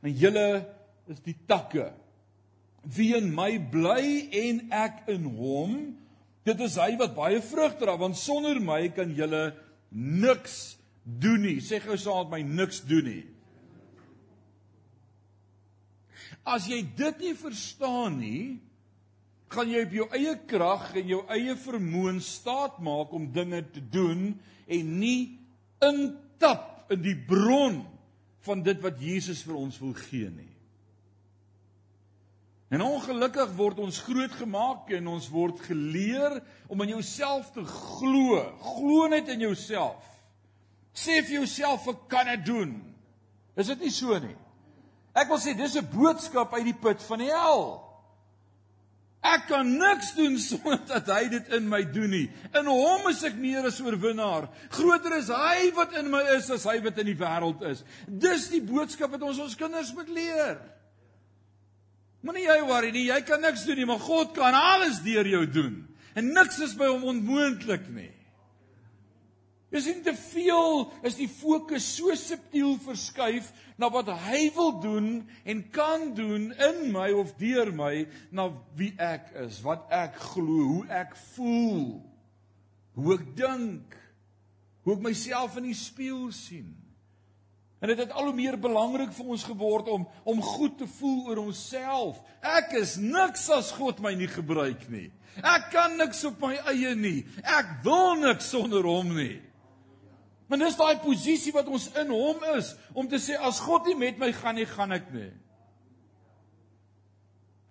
en 0.02 0.16
julle 0.18 0.48
is 1.12 1.22
die 1.26 1.36
takke. 1.48 1.92
Wie 2.82 3.12
in 3.18 3.30
my 3.36 3.56
bly 3.72 4.30
en 4.42 4.64
ek 4.74 5.04
in 5.14 5.28
hom, 5.38 5.76
dit 6.48 6.64
is 6.66 6.78
hy 6.82 6.96
wat 7.00 7.14
baie 7.18 7.42
vrug 7.46 7.78
dra 7.80 7.98
want 8.02 8.18
sonder 8.18 8.60
my 8.64 8.88
kan 8.96 9.14
julle 9.18 9.52
niks 9.92 10.78
doen 11.04 11.46
nie. 11.46 11.60
Sê 11.62 11.82
gou 11.84 11.98
saam 12.00 12.30
met 12.30 12.40
my 12.40 12.62
niks 12.62 12.82
doen 12.88 13.06
nie. 13.06 13.24
As 16.48 16.66
jy 16.66 16.82
dit 16.98 17.20
nie 17.22 17.36
verstaan 17.38 18.18
nie, 18.18 18.46
gaan 19.52 19.70
jy 19.70 19.84
op 19.86 19.94
jou 19.94 20.08
eie 20.16 20.34
krag 20.50 20.88
en 20.98 21.12
jou 21.12 21.22
eie 21.30 21.54
vermoë 21.60 22.16
staat 22.24 22.80
maak 22.82 23.12
om 23.14 23.30
dinge 23.36 23.62
te 23.76 23.84
doen 23.94 24.32
en 24.72 24.92
nie 24.98 25.36
intap 26.42 26.92
in 26.92 27.02
die 27.04 27.16
bron 27.16 27.84
van 28.42 28.64
dit 28.66 28.80
wat 28.82 28.98
Jesus 29.00 29.44
vir 29.46 29.56
ons 29.60 29.78
wil 29.80 29.94
gee 30.08 30.30
nie. 30.30 30.50
En 32.72 32.82
ongelukkig 32.82 33.52
word 33.58 33.82
ons 33.84 34.00
grootgemaak 34.06 34.90
en 34.96 35.10
ons 35.12 35.28
word 35.30 35.60
geleer 35.68 36.40
om 36.72 36.82
in 36.82 36.96
jouself 36.96 37.52
te 37.52 37.66
glo. 37.68 38.40
Glo 38.64 39.10
net 39.12 39.28
in 39.30 39.44
jouself. 39.44 40.00
Sê 40.96 41.20
vir 41.20 41.42
jouself 41.42 41.88
ek 41.92 42.08
kan 42.12 42.32
dit 42.32 42.46
doen. 42.48 42.74
Is 43.60 43.68
dit 43.68 43.84
nie 43.84 43.92
so 43.92 44.16
nie? 44.24 44.38
Ek 45.12 45.28
wil 45.28 45.40
sê 45.44 45.54
dis 45.54 45.76
'n 45.76 45.92
boodskap 45.92 46.54
uit 46.54 46.66
die 46.66 46.80
put 46.80 47.04
van 47.04 47.20
die 47.20 47.32
hel. 47.32 47.84
Ek 49.22 49.46
kan 49.52 49.68
niks 49.78 50.16
doen 50.18 50.38
sonder 50.50 50.80
dat 50.90 51.10
hy 51.14 51.28
dit 51.30 51.52
in 51.54 51.68
my 51.70 51.84
doen 51.86 52.10
nie. 52.10 52.26
In 52.58 52.70
hom 52.70 53.06
is 53.12 53.22
ek 53.28 53.38
meer 53.38 53.68
as 53.70 53.78
oorwinnaar. 53.84 54.50
Groter 54.74 55.18
is 55.20 55.30
hy 55.30 55.70
wat 55.78 55.94
in 56.00 56.10
my 56.14 56.24
is 56.38 56.50
as 56.54 56.66
hy 56.70 56.80
wat 56.82 56.98
in 57.04 57.12
die 57.12 57.18
wêreld 57.20 57.62
is. 57.70 57.84
Dis 58.08 58.50
die 58.54 58.64
boodskap 58.66 59.14
wat 59.14 59.26
ons 59.28 59.42
ons 59.44 59.58
kinders 59.60 59.94
moet 59.98 60.10
leer. 60.10 60.58
Moenie 62.26 62.48
jy 62.48 62.58
worry 62.70 62.92
nie, 62.94 63.08
jy 63.10 63.22
kan 63.26 63.42
niks 63.42 63.64
doen 63.66 63.80
nie, 63.82 63.88
maar 63.90 64.02
God 64.02 64.34
kan 64.38 64.58
alles 64.58 65.00
deur 65.06 65.26
jou 65.26 65.46
doen. 65.50 65.78
En 66.18 66.34
niks 66.36 66.60
is 66.62 66.76
by 66.78 66.90
hom 66.90 67.06
onmoontlik 67.14 67.88
nie. 67.94 68.12
Is 69.72 69.86
nie 69.88 70.02
te 70.04 70.12
veel 70.12 70.90
is 71.08 71.16
die 71.16 71.30
fokus 71.32 71.86
so 71.96 72.12
subtiel 72.20 72.74
verskuif 72.84 73.48
na 73.80 73.88
wat 73.94 74.10
hy 74.28 74.50
wil 74.56 74.74
doen 74.84 75.08
en 75.48 75.62
kan 75.72 76.10
doen 76.18 76.50
in 76.52 76.82
my 76.92 77.08
of 77.16 77.32
deur 77.40 77.72
my 77.72 78.04
na 78.36 78.50
wie 78.76 78.92
ek 79.00 79.32
is, 79.46 79.62
wat 79.64 79.88
ek 79.96 80.20
glo, 80.34 80.66
hoe 80.76 80.84
ek 80.92 81.16
voel, 81.32 82.02
hoe 83.00 83.14
ek 83.16 83.24
dink, 83.40 83.96
hoe 84.84 84.98
ek 84.98 85.06
myself 85.06 85.56
in 85.62 85.70
die 85.70 85.78
spieël 85.78 86.28
sien. 86.36 86.74
En 87.82 87.90
dit 87.90 87.98
het 87.98 88.12
al 88.12 88.28
hoe 88.28 88.36
meer 88.38 88.60
belangrik 88.62 89.14
vir 89.16 89.30
ons 89.34 89.46
geword 89.48 89.88
om 89.90 90.04
om 90.30 90.42
goed 90.46 90.76
te 90.78 90.88
voel 91.00 91.32
oor 91.32 91.40
onsself. 91.48 92.20
Ek 92.44 92.76
is 92.78 92.98
niks 93.02 93.48
as 93.56 93.72
God 93.74 94.04
my 94.04 94.12
nie 94.20 94.30
gebruik 94.30 94.84
nie. 94.92 95.08
Ek 95.40 95.72
kan 95.74 95.96
niks 95.98 96.22
op 96.28 96.44
my 96.44 96.60
eie 96.70 96.92
nie. 97.00 97.24
Ek 97.42 97.80
wil 97.88 98.20
niks 98.20 98.52
sonder 98.52 98.86
hom 98.86 99.16
nie. 99.16 99.40
Maar 100.52 100.66
dis 100.66 100.76
daai 100.76 100.98
posisie 101.00 101.54
wat 101.56 101.70
ons 101.72 101.86
in 101.96 102.10
hom 102.12 102.42
is 102.58 102.74
om 102.92 103.08
te 103.08 103.16
sê 103.24 103.38
as 103.40 103.62
God 103.64 103.86
nie 103.88 103.96
met 103.96 104.18
my 104.20 104.34
gaan 104.36 104.58
nie, 104.60 104.66
gaan 104.68 104.92
ek 104.92 105.06
nie. 105.16 105.30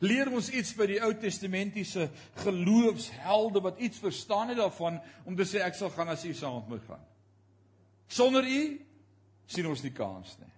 Leer 0.01 0.31
ons 0.33 0.47
iets 0.49 0.71
by 0.79 0.87
die 0.89 1.01
Ou 1.05 1.11
Testamentiese 1.21 2.07
geloofshelde 2.41 3.61
wat 3.67 3.83
iets 3.85 4.01
verstaan 4.01 4.49
het 4.49 4.63
daarvan 4.63 4.97
om 5.29 5.37
te 5.37 5.45
sê 5.45 5.61
ek 5.61 5.77
sal 5.77 5.93
gaan 5.93 6.09
as 6.09 6.25
U 6.25 6.33
saam 6.33 6.57
met 6.63 6.71
my 6.73 6.79
gaan. 6.87 7.03
Sonder 8.09 8.49
U 8.49 8.63
sien 9.45 9.69
ons 9.69 9.85
nie 9.85 9.93
kans 9.93 10.39
nie. 10.41 10.49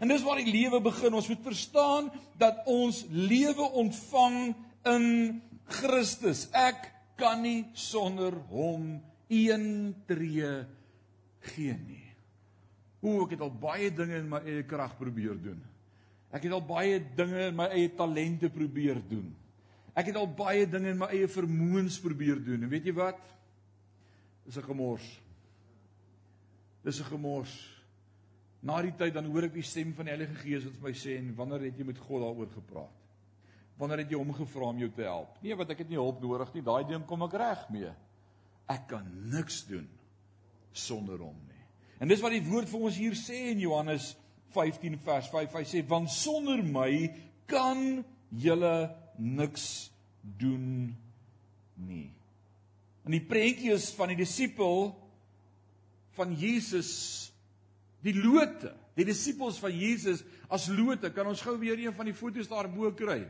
En 0.00 0.08
dis 0.08 0.24
waar 0.24 0.40
die 0.40 0.54
lewe 0.54 0.80
begin. 0.80 1.12
Ons 1.12 1.28
moet 1.28 1.44
verstaan 1.44 2.08
dat 2.40 2.64
ons 2.72 3.02
lewe 3.12 3.68
ontvang 3.82 4.40
in 4.94 5.06
Christus. 5.76 6.46
Ek 6.56 6.88
kan 7.20 7.44
nie 7.44 7.66
sonder 7.76 8.32
hom 8.48 8.94
een 9.28 9.68
tree 10.08 10.54
gee 11.54 11.74
nie. 11.86 12.04
Hoe 13.04 13.24
ek 13.24 13.36
het 13.36 13.42
al 13.44 13.52
baie 13.52 13.90
dinge 13.94 14.18
in 14.18 14.28
my 14.30 14.40
eie 14.44 14.64
krag 14.66 14.96
probeer 14.98 15.36
doen. 15.40 15.60
Ek 16.34 16.46
het 16.46 16.52
al 16.52 16.64
baie 16.66 16.98
dinge 17.16 17.48
in 17.50 17.56
my 17.56 17.68
eie 17.74 17.90
talente 17.94 18.50
probeer 18.52 18.98
doen. 19.08 19.28
Ek 19.96 20.10
het 20.10 20.18
al 20.20 20.28
baie 20.28 20.66
dinge 20.68 20.92
in 20.92 21.00
my 21.00 21.08
eie 21.14 21.28
vermoëns 21.30 22.00
probeer 22.02 22.40
doen. 22.44 22.66
En 22.66 22.72
weet 22.72 22.90
jy 22.90 22.94
wat? 22.96 23.20
Dis 24.44 24.58
'n 24.58 24.66
gemors. 24.66 25.06
Dis 26.84 27.00
'n 27.00 27.10
gemors. 27.10 27.54
Na 28.60 28.82
die 28.82 28.92
tyd 28.92 29.14
dan 29.14 29.24
hoor 29.24 29.44
ek 29.44 29.54
die 29.54 29.62
stem 29.62 29.94
van 29.94 30.04
die 30.04 30.14
Heilige 30.14 30.34
Gees 30.34 30.64
wat 30.64 30.74
vir 30.74 30.82
my 30.82 30.92
sê 30.92 31.18
en 31.18 31.34
wanneer 31.34 31.60
het 31.60 31.78
jy 31.78 31.84
met 31.84 31.98
God 31.98 32.22
daaroor 32.22 32.50
gepraat? 32.50 32.96
Wanneer 33.78 33.98
het 33.98 34.10
jy 34.10 34.16
hom 34.16 34.32
gevra 34.32 34.64
om 34.64 34.78
jou 34.78 34.90
te 34.90 35.02
help? 35.02 35.42
Nee, 35.42 35.54
wat 35.54 35.70
ek 35.70 35.78
het 35.78 35.88
nie 35.88 35.98
hulp 35.98 36.20
nodig 36.20 36.54
nie. 36.54 36.62
Daai 36.62 36.84
ding 36.88 37.06
kom 37.06 37.22
ek 37.22 37.32
reg 37.32 37.68
mee. 37.70 37.92
Ek 38.66 38.86
kan 38.88 39.30
niks 39.30 39.66
doen 39.66 39.88
sonder 40.76 41.20
hom 41.22 41.36
nie. 41.48 41.64
En 42.00 42.08
dis 42.08 42.20
wat 42.22 42.34
die 42.34 42.44
woord 42.44 42.68
vir 42.70 42.86
ons 42.88 42.98
hier 43.00 43.16
sê 43.18 43.50
in 43.52 43.62
Johannes 43.64 44.14
15 44.54 44.98
vers 45.04 45.30
5. 45.32 45.56
Hy 45.56 45.64
sê 45.68 45.82
want 45.88 46.12
sonder 46.12 46.62
my 46.62 46.90
kan 47.48 48.04
julle 48.30 48.76
niks 49.18 49.90
doen 50.22 50.92
nie. 51.76 52.10
En 53.06 53.14
die 53.14 53.22
prentjie 53.22 53.72
is 53.76 53.92
van 53.96 54.10
die 54.12 54.18
disipel 54.18 54.90
van 56.16 56.32
Jesus 56.36 57.26
Die 58.06 58.14
lote, 58.14 58.70
die 58.94 59.06
disippels 59.08 59.58
van 59.58 59.74
Jesus 59.74 60.22
as 60.52 60.68
lote, 60.70 61.10
kan 61.14 61.26
ons 61.26 61.42
gou 61.42 61.56
weer 61.58 61.80
een 61.80 61.94
van 61.96 62.06
die 62.06 62.14
foto's 62.14 62.50
daarbo 62.50 62.92
kry. 62.94 63.24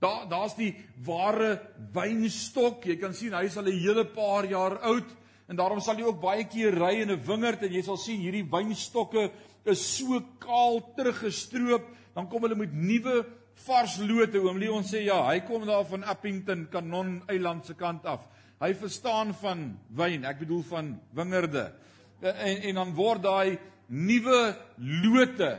Daar 0.00 0.24
daar's 0.30 0.56
die 0.56 0.72
ware 1.04 1.58
wynstok. 1.94 2.88
Jy 2.88 2.96
kan 2.98 3.14
sien 3.14 3.36
hy 3.36 3.44
is 3.46 3.58
al 3.60 3.68
'n 3.68 3.82
hele 3.84 4.04
paar 4.08 4.48
jaar 4.48 4.78
oud 4.80 5.08
en 5.50 5.58
daarom 5.58 5.80
sal 5.82 5.98
jy 5.98 6.06
ook 6.06 6.20
baie 6.22 6.44
keer 6.46 6.76
ry 6.78 7.00
in 7.02 7.10
'n 7.10 7.24
wingerd 7.26 7.62
en 7.66 7.72
jy 7.72 7.82
sal 7.82 7.98
sien 7.98 8.20
hierdie 8.22 8.46
wynstokke 8.46 9.30
is 9.64 9.82
so 9.98 10.20
kaal 10.38 10.80
teruggestroop, 10.96 11.88
dan 12.14 12.28
kom 12.28 12.42
hulle 12.42 12.54
met 12.54 12.72
nuwe 12.72 13.24
vars 13.66 13.98
lote. 13.98 14.38
Oom 14.38 14.58
Leon 14.58 14.84
sê 14.84 15.04
ja, 15.04 15.20
hy 15.26 15.40
kom 15.40 15.66
daar 15.66 15.84
van 15.84 16.04
Appington, 16.04 16.68
Kanon 16.70 17.22
Eiland 17.28 17.66
se 17.66 17.74
kant 17.74 18.06
af. 18.06 18.20
Hy 18.60 18.74
verstaan 18.74 19.34
van 19.34 19.78
wyn, 19.96 20.24
ek 20.24 20.38
bedoel 20.38 20.62
van 20.68 21.00
wingerde. 21.16 21.72
Eh, 22.20 22.46
en 22.46 22.62
en 22.70 22.74
dan 22.74 22.94
word 22.94 23.22
daai 23.22 23.58
nuwe 23.88 24.56
lote 24.78 25.58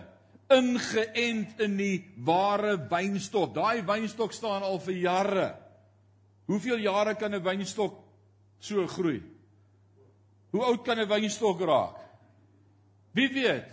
ingeënt 0.52 1.60
in 1.60 1.78
die 1.78 1.98
ware 2.26 2.78
wynstok. 2.90 3.54
Daai 3.56 3.82
wynstok 3.88 4.34
staan 4.34 4.64
al 4.64 4.80
vir 4.80 4.96
jare. 4.96 5.56
Hoeveel 6.48 6.80
jare 6.80 7.16
kan 7.16 7.34
'n 7.34 7.44
wynstok 7.44 7.94
so 8.60 8.88
groei? 8.88 9.31
Hoe 10.52 10.64
oud 10.64 10.84
kan 10.84 11.00
'n 11.00 11.08
wynstok 11.08 11.62
raak? 11.62 11.98
Wie 13.12 13.30
weet? 13.34 13.72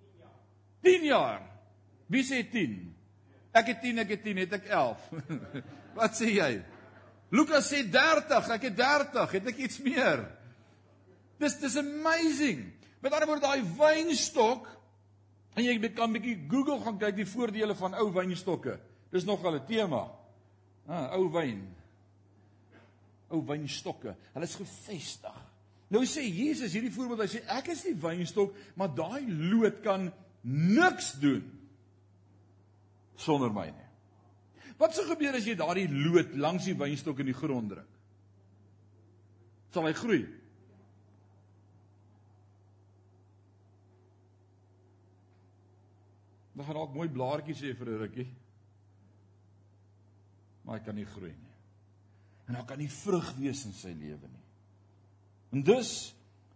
10 0.00 0.18
jaar. 0.18 0.40
10 0.82 1.04
jaar. 1.04 1.42
Wie 2.06 2.24
sê 2.24 2.42
10? 2.50 2.94
Ek 3.52 3.66
het 3.66 3.80
10, 3.82 3.98
ek 3.98 4.08
het 4.08 4.22
10, 4.24 4.36
het 4.36 4.52
ek 4.52 4.66
11. 4.70 5.08
Wat 5.98 6.16
sê 6.16 6.30
jy? 6.32 6.50
Lukas 7.34 7.68
sê 7.68 7.82
30, 7.84 8.50
ek 8.54 8.66
het 8.70 8.76
30, 8.76 9.32
het 9.36 9.48
ek 9.52 9.62
iets 9.66 9.80
meer? 9.84 10.24
Dis 11.38 11.58
dis 11.60 11.76
amazing. 11.76 12.64
Met 13.02 13.12
ander 13.12 13.28
woorde 13.30 13.46
daai 13.46 13.62
wynstok 13.78 14.66
en 15.58 15.64
jy 15.64 15.74
kan 15.90 16.08
'n 16.10 16.16
bietjie 16.16 16.38
Google 16.50 16.80
gaan 16.84 16.98
kyk 16.98 17.16
die 17.16 17.26
voordele 17.26 17.74
van 17.74 17.94
ou 17.94 18.08
wynstokke. 18.14 18.78
Dis 19.10 19.24
nog 19.24 19.44
al 19.44 19.58
'n 19.58 19.66
tema. 19.66 20.08
Ah, 20.86 21.12
ou 21.12 21.28
wyn. 21.32 21.74
Ou 23.28 23.42
wynstokke. 23.44 24.16
Hulle 24.32 24.44
is 24.44 24.54
gefestig. 24.54 25.47
Nou 25.88 26.04
sê 26.04 26.24
Jesus 26.26 26.74
hierdie 26.76 26.92
voorbeeld, 26.92 27.24
hy 27.24 27.30
sê 27.32 27.44
ek 27.56 27.70
is 27.72 27.84
die 27.86 27.96
wynstok, 27.96 28.56
maar 28.76 28.92
daai 28.92 29.24
loot 29.28 29.80
kan 29.84 30.10
niks 30.44 31.14
doen 31.22 31.44
sonder 33.18 33.50
my 33.50 33.66
nie. 33.70 33.86
Wat 34.78 34.94
sou 34.94 35.08
gebeur 35.08 35.34
as 35.34 35.46
jy 35.48 35.56
daardie 35.58 35.88
loot 35.90 36.36
langs 36.38 36.68
die 36.68 36.76
wynstok 36.78 37.24
in 37.24 37.32
die 37.32 37.36
grond 37.36 37.72
druk? 37.72 37.96
Sal 39.74 39.88
hy 39.88 39.94
groei? 39.96 40.20
Dan 46.54 46.66
gaan 46.66 46.78
dalk 46.78 46.94
mooi 46.94 47.08
blaartjies 47.10 47.64
hê 47.64 47.74
vir 47.74 47.88
'n 47.90 48.00
rukkie. 48.04 48.30
Maar 50.64 50.78
hy 50.78 50.84
kan 50.84 50.94
nie 50.94 51.06
groei 51.06 51.32
nie. 51.32 51.48
en 52.48 52.54
daar 52.54 52.64
kan 52.64 52.78
nie 52.80 52.90
vrug 52.90 53.34
wees 53.36 53.64
in 53.68 53.74
sy 53.76 53.92
lewe 53.92 54.28
nie. 54.32 54.37
En 55.54 55.64
dus 55.64 56.14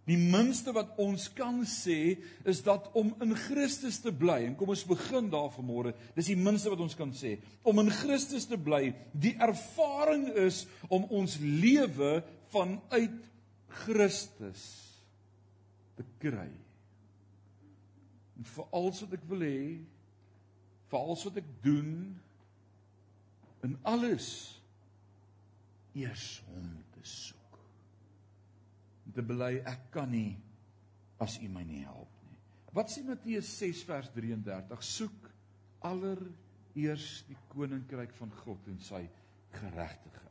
die 0.08 0.18
minste 0.18 0.72
wat 0.74 0.96
ons 1.00 1.28
kan 1.36 1.60
sê 1.68 2.16
is 2.48 2.62
dat 2.66 2.88
om 2.98 3.12
in 3.22 3.36
Christus 3.38 4.00
te 4.02 4.10
bly 4.10 4.40
en 4.48 4.56
kom 4.58 4.72
ons 4.74 4.82
begin 4.88 5.28
daar 5.30 5.52
vanmôre 5.54 5.92
dis 6.16 6.32
die 6.32 6.38
minste 6.38 6.72
wat 6.72 6.82
ons 6.82 6.96
kan 6.98 7.12
sê 7.14 7.36
om 7.62 7.78
in 7.84 7.90
Christus 7.94 8.48
te 8.50 8.58
bly 8.58 8.90
die 9.14 9.36
ervaring 9.38 10.26
is 10.42 10.64
om 10.90 11.06
ons 11.14 11.36
lewe 11.38 12.16
vanuit 12.50 13.20
Christus 13.84 14.64
te 15.96 16.04
kry. 16.20 16.50
En 18.36 18.48
vir 18.48 18.66
alles 18.74 19.02
wat 19.04 19.14
ek 19.16 19.28
wil 19.30 19.44
hê 19.46 19.60
vir 20.90 20.98
alles 20.98 21.22
wat 21.28 21.38
ek 21.40 21.52
doen 21.64 21.92
in 23.62 23.78
alles 23.86 24.32
eers 25.94 26.26
hom 26.48 26.74
te 26.96 27.06
soek 27.06 27.41
te 29.14 29.24
bely 29.26 29.58
ek 29.68 29.90
kan 29.94 30.10
nie 30.12 30.36
as 31.22 31.38
U 31.42 31.48
my 31.52 31.62
nie 31.66 31.84
help 31.84 32.10
nie. 32.26 32.38
Wat 32.74 32.90
sê 32.90 33.04
Matteus 33.06 33.50
6 33.60 33.84
vers 33.88 34.08
33? 34.14 34.82
Soek 34.82 35.28
allereers 35.86 37.06
die 37.28 37.38
koninkryk 37.52 38.14
van 38.18 38.32
God 38.42 38.72
en 38.72 38.80
sy 38.82 39.04
geregtigheid. 39.58 40.28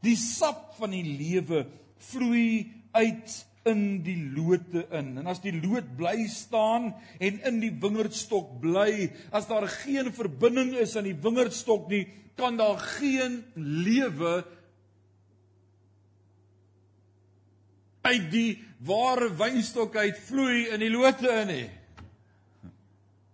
Die 0.00 0.16
sap 0.16 0.72
van 0.78 0.94
die 0.96 1.04
lewe 1.04 1.66
vloei 2.00 2.70
uit 2.96 3.34
in 3.68 4.00
die 4.04 4.16
lote 4.32 4.86
in. 4.96 5.12
En 5.20 5.28
as 5.28 5.42
die 5.44 5.52
loot 5.52 5.88
bly 5.98 6.24
staan 6.32 6.94
en 7.20 7.42
in 7.50 7.60
die 7.60 7.72
wingerdstok 7.82 8.56
bly, 8.62 9.10
as 9.36 9.48
daar 9.50 9.68
geen 9.82 10.08
verbinding 10.16 10.72
is 10.80 10.96
aan 10.96 11.08
die 11.10 11.18
wingerdstok 11.20 11.90
nie, 11.92 12.06
kan 12.40 12.56
daar 12.56 12.80
geen 12.96 13.42
lewe 13.60 14.40
uit 18.10 18.30
die 18.32 18.50
ware 18.86 19.30
wynstok 19.38 19.96
uit 19.96 20.18
vloei 20.26 20.68
in 20.74 20.82
die 20.82 20.90
lote 20.92 21.30
in 21.42 21.50
nie. 21.50 21.68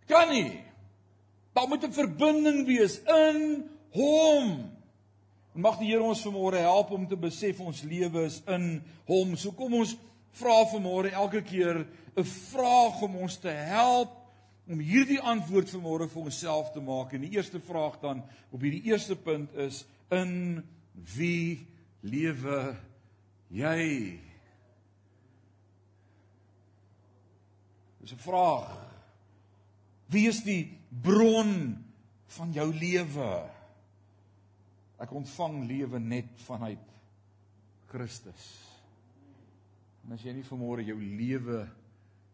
Kan 0.07 0.31
nie. 0.31 0.61
Daar 1.57 1.69
moet 1.69 1.85
'n 1.85 1.93
verbinding 1.93 2.67
wees 2.67 3.01
in 3.03 3.65
hom. 3.91 4.73
En 5.55 5.61
mag 5.61 5.79
die 5.79 5.89
Here 5.89 6.03
ons 6.03 6.23
vanmôre 6.23 6.61
help 6.61 6.91
om 6.91 7.07
te 7.09 7.17
besef 7.17 7.61
ons 7.61 7.83
lewe 7.83 8.25
is 8.25 8.43
in 8.47 8.83
hom. 9.07 9.37
So 9.37 9.53
kom 9.53 9.75
ons 9.75 9.97
vra 10.37 10.65
vanmôre 10.69 11.13
elke 11.13 11.43
keer 11.43 11.87
'n 12.17 12.25
vraag 12.25 13.03
om 13.03 13.17
ons 13.17 13.39
te 13.39 13.49
help 13.49 14.11
om 14.69 14.79
hierdie 14.79 15.21
antwoord 15.21 15.71
vanmôre 15.71 16.09
vir 16.09 16.23
onsself 16.23 16.73
te 16.73 16.81
maak. 16.81 17.13
En 17.13 17.21
die 17.21 17.37
eerste 17.37 17.61
vraag 17.61 18.01
dan 18.01 18.23
op 18.51 18.61
hierdie 18.61 18.83
eerste 18.91 19.17
punt 19.17 19.55
is 19.55 19.85
in 20.11 20.65
wie 21.17 21.67
lewe 22.01 22.77
jy? 23.49 24.19
Dis 28.07 28.15
'n 28.15 28.23
vraag. 28.23 28.71
Wie 30.07 30.29
is 30.29 30.45
die 30.45 30.79
bron 31.03 31.85
van 32.27 32.53
jou 32.53 32.75
lewe? 32.75 33.51
Ek 35.03 35.11
ontvang 35.11 35.67
lewe 35.67 35.99
net 35.99 36.29
vanuit 36.47 36.85
Christus. 37.91 38.45
En 40.05 40.13
as 40.13 40.23
jy 40.23 40.33
nie 40.33 40.47
vermoere 40.47 40.85
jou 40.85 41.01
lewe 41.01 41.65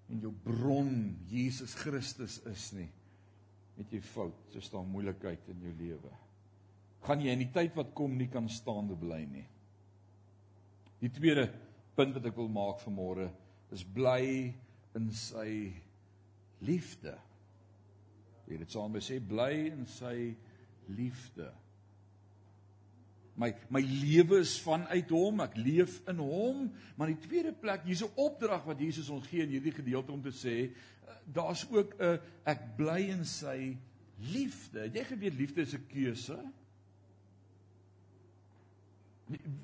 en 0.09 0.21
jou 0.21 0.33
bron 0.45 1.17
Jesus 1.31 1.73
Christus 1.75 2.37
is 2.45 2.73
nie, 2.73 2.91
het 3.77 3.93
jy 3.93 4.01
fout. 4.01 4.55
Is 4.55 4.69
daar 4.71 4.85
moeilikheid 4.85 5.49
in 5.49 5.61
jou 5.61 5.73
lewe. 5.79 6.11
Gaan 7.01 7.21
jy 7.21 7.33
in 7.33 7.47
die 7.47 7.53
tyd 7.53 7.73
wat 7.75 7.95
kom 7.95 8.19
nie 8.19 8.29
kan 8.29 8.49
staande 8.49 8.95
bly 8.95 9.25
nie. 9.25 9.47
Die 11.01 11.11
tweede 11.11 11.49
punt 11.97 12.13
wat 12.15 12.27
ek 12.27 12.37
wil 12.37 12.49
maak 12.49 12.85
vanmôre 12.85 13.31
is 13.73 13.85
bly 13.85 14.53
in 14.99 15.11
sy 15.17 15.73
liefde. 16.65 17.17
Jy 18.49 18.61
dit 18.63 18.73
saam 18.75 18.97
sê 19.01 19.19
bly 19.25 19.53
in 19.71 19.85
sy 19.91 20.33
liefde. 20.93 21.49
My 23.39 23.53
my 23.73 23.81
lewe 23.81 24.43
is 24.45 24.59
vanuit 24.61 25.13
hom, 25.15 25.41
ek 25.45 25.57
leef 25.57 26.01
in 26.11 26.21
hom, 26.21 26.67
maar 26.99 27.09
in 27.09 27.17
die 27.17 27.29
tweede 27.29 27.55
plek 27.57 27.87
hier's 27.87 28.03
'n 28.05 28.13
opdrag 28.21 28.67
wat 28.69 28.81
Jesus 28.81 29.09
ons 29.09 29.27
gee 29.27 29.43
in 29.43 29.55
hierdie 29.55 29.73
gedeelte 29.73 30.13
om 30.13 30.23
te 30.23 30.33
sê, 30.33 30.69
eh, 30.69 31.17
daar's 31.25 31.65
ook 31.71 31.95
'n 31.99 32.21
ek 32.45 32.77
bly 32.77 33.09
in 33.09 33.25
sy 33.25 33.77
liefde. 34.19 34.91
Jy 34.93 35.05
geweet 35.05 35.35
liefde 35.35 35.61
is 35.63 35.75
'n 35.75 35.87
keuse. 35.89 36.39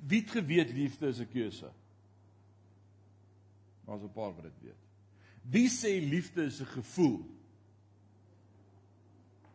Wie 0.07 0.21
het 0.21 0.31
geweet 0.31 0.73
liefde 0.73 1.09
is 1.09 1.21
'n 1.21 1.29
keuse? 1.29 1.71
Daar's 3.85 4.03
'n 4.03 4.13
paar 4.13 4.35
wat 4.35 4.43
dit 4.43 4.61
weet. 4.63 4.88
Wie 5.51 5.69
sê 5.69 5.99
liefde 6.01 6.45
is 6.45 6.61
'n 6.61 6.67
gevoel? 6.67 7.25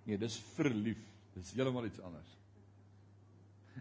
Nee, 0.06 0.18
dis 0.18 0.38
verlief. 0.56 0.98
Dis 1.34 1.54
heeltemal 1.54 1.86
iets 1.86 2.00
anders. 2.00 2.38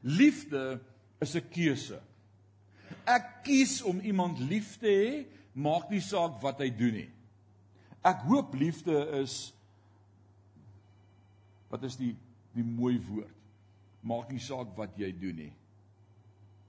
Liefde 0.03 0.81
is 1.21 1.35
'n 1.35 1.49
keuse. 1.49 2.01
Ek 3.05 3.43
kies 3.45 3.83
om 3.83 4.01
iemand 4.01 4.39
lief 4.39 4.79
te 4.79 4.87
hê, 4.87 5.27
maak 5.53 5.91
nie 5.91 6.01
saak 6.01 6.41
wat 6.43 6.59
hy 6.59 6.71
doen 6.71 6.95
nie. 6.95 7.11
Ek 8.05 8.25
hoop 8.29 8.55
liefde 8.55 9.09
is 9.23 9.55
wat 11.69 11.83
is 11.83 11.97
die 11.97 12.17
die 12.53 12.65
mooi 12.65 12.99
woord. 13.01 13.33
Maak 14.03 14.31
nie 14.31 14.41
saak 14.41 14.77
wat 14.77 14.99
jy 14.99 15.13
doen 15.13 15.37
nie. 15.37 15.53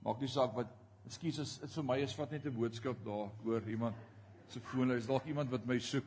Maak 0.03 0.21
nie 0.21 0.27
saak 0.31 0.55
wat 0.55 0.67
Ekskuus, 1.03 1.57
dit 1.59 1.71
vir 1.75 1.83
my 1.83 1.97
is 1.99 2.13
vat 2.15 2.31
net 2.31 2.45
'n 2.45 2.55
boodskap 2.55 2.95
daar, 3.03 3.29
hoor 3.43 3.61
iemand 3.67 3.95
se 4.53 4.61
foon 4.69 4.93
is 4.93 5.07
dalk 5.09 5.25
iemand 5.29 5.49
wat 5.49 5.65
my 5.65 5.79
soek. 5.81 6.05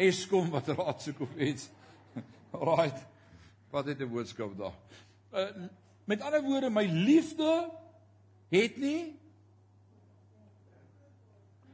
Eskom 0.00 0.50
wat 0.54 0.68
raad 0.74 1.02
soek 1.02 1.20
of 1.26 1.34
iets. 1.36 1.68
Right. 2.54 3.00
Wat 3.74 3.90
het 3.90 3.98
'n 3.98 4.08
boodskap 4.08 4.54
daar? 4.58 4.74
Uh, 5.34 5.66
met 6.06 6.20
ander 6.20 6.42
woorde, 6.42 6.70
my 6.70 6.86
liefde 6.86 7.70
het 8.48 8.76
nie 8.76 9.20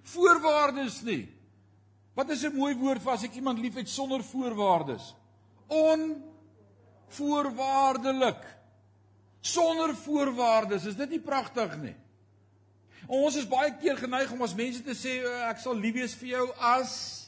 voorwaardes 0.02 1.02
nie. 1.02 1.34
Wat 2.14 2.30
is 2.30 2.44
'n 2.44 2.56
mooi 2.56 2.76
woord 2.76 3.02
vir 3.02 3.12
as 3.12 3.22
ek 3.22 3.34
iemand 3.34 3.58
liefhet 3.58 3.88
sonder 3.88 4.24
voorwaardes? 4.24 5.14
Onvoorwaardelik. 5.66 8.58
Sonder 9.40 9.96
voorwaardes, 9.96 10.84
is 10.84 10.96
dit 10.96 11.10
nie 11.10 11.20
pragtig 11.20 11.80
nie? 11.80 11.94
Ons 13.08 13.36
is 13.36 13.48
baie 13.48 13.72
keer 13.80 13.96
geneig 13.96 14.32
om 14.32 14.42
as 14.42 14.54
mense 14.54 14.82
te 14.84 14.94
sê 14.94 15.20
ek 15.48 15.58
sal 15.62 15.74
lief 15.74 15.94
wees 15.94 16.14
vir 16.14 16.28
jou 16.28 16.46
as 16.58 17.20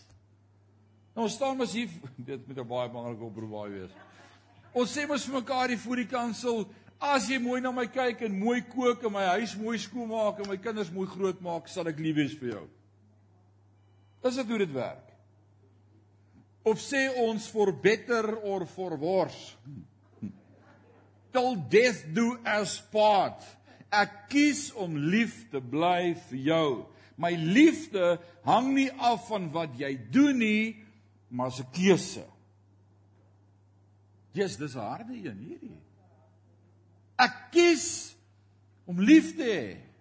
Nou 1.13 1.29
staan 1.29 1.61
ons 1.61 1.75
hier 1.77 1.91
dit 2.31 2.47
met 2.49 2.59
'n 2.59 2.69
baie 2.69 2.89
belangrike 2.89 3.25
oproep 3.25 3.69
wees. 3.69 3.91
Ons 4.73 4.93
sê 4.97 5.07
mos 5.07 5.25
vir 5.25 5.35
mekaar 5.35 5.69
hier 5.69 5.79
voor 5.79 5.97
die 5.97 6.09
kansel 6.09 6.65
as 6.99 7.29
jy 7.29 7.39
mooi 7.39 7.61
na 7.61 7.73
my 7.73 7.87
kyk 7.87 8.23
en 8.23 8.39
mooi 8.39 8.63
kook 8.63 9.05
en 9.05 9.13
my 9.13 9.25
huis 9.37 9.57
mooi 9.57 9.79
skoon 9.79 10.09
maak 10.09 10.39
en 10.41 10.49
my 10.49 10.57
kinders 10.57 10.91
mooi 10.91 11.07
groot 11.07 11.41
maak, 11.41 11.69
sal 11.69 11.89
ek 11.89 11.99
lief 11.99 12.17
wees 12.17 12.37
vir 12.39 12.55
jou. 12.55 12.67
Dis 14.23 14.39
dit 14.39 14.49
hoe 14.49 14.59
dit 14.59 14.73
werk. 14.73 15.09
Of 16.65 16.79
sê 16.79 17.11
ons 17.19 17.49
for 17.51 17.73
better 17.73 18.37
or 18.39 18.65
for 18.67 18.97
worse. 18.97 19.57
Till 21.33 21.57
death 21.69 22.07
do 22.15 22.39
us 22.47 22.81
part. 22.93 23.43
Ek 23.93 24.13
kies 24.33 24.71
om 24.81 24.97
lief 24.97 25.51
te 25.53 25.61
bly 25.61 26.15
vir 26.31 26.39
jou. 26.49 26.69
My 27.21 27.35
liefde 27.37 28.17
hang 28.47 28.73
nie 28.75 28.89
af 28.97 29.29
van 29.29 29.51
wat 29.53 29.77
jy 29.79 29.93
doen 30.11 30.39
nie, 30.39 30.77
maar 31.29 31.53
'n 31.53 31.71
keuse. 31.73 32.25
Jesus, 34.33 34.57
dis 34.57 34.75
'n 34.75 34.81
harde 34.81 35.13
een 35.13 35.39
hierdie. 35.39 35.81
Ek 37.19 37.51
kies 37.53 38.17
om 38.87 39.01
lief 39.01 39.37
te 39.37 39.45
hê. 39.45 39.92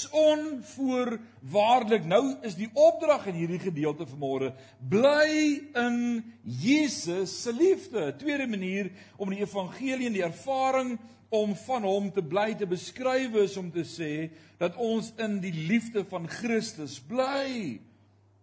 Is 0.00 0.08
onvoorwaardelik. 0.10 2.04
Nou 2.08 2.36
is 2.46 2.54
die 2.56 2.70
opdrag 2.72 3.26
in 3.28 3.36
hierdie 3.36 3.60
gedeelte 3.60 4.06
vanmôre 4.08 4.54
bly 4.88 5.60
in 5.76 5.96
Jesus 6.40 7.34
se 7.42 7.52
liefde. 7.52 8.06
Tweede 8.16 8.46
manier 8.48 8.88
om 9.20 9.28
die 9.28 9.42
evangelie 9.44 10.06
en 10.08 10.16
die 10.16 10.24
ervaring 10.24 10.94
om 11.28 11.52
van 11.66 11.84
hom 11.84 12.08
te 12.14 12.24
bly 12.24 12.54
te 12.56 12.64
beskryf 12.70 13.36
is 13.42 13.58
om 13.60 13.68
te 13.70 13.84
sê 13.84 14.30
dat 14.62 14.78
ons 14.80 15.10
in 15.20 15.36
die 15.42 15.52
liefde 15.68 16.04
van 16.08 16.24
Christus 16.32 16.96
bly. 17.10 17.76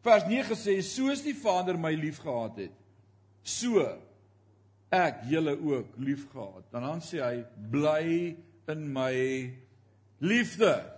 Vers 0.05 0.27
9 0.29 0.59
sê 0.61 0.77
soos 0.85 1.23
die 1.25 1.35
Vader 1.35 1.79
my 1.81 1.95
liefgehad 1.97 2.61
het, 2.67 2.75
so 3.41 3.81
ek 4.93 5.25
julle 5.31 5.57
ook 5.57 5.97
liefgehad. 5.97 6.69
Dan 6.69 6.85
dan 6.85 7.01
sê 7.01 7.17
hy 7.23 7.41
bly 7.73 8.05
in 8.69 8.85
my 8.93 9.17
liefde. 10.21 10.96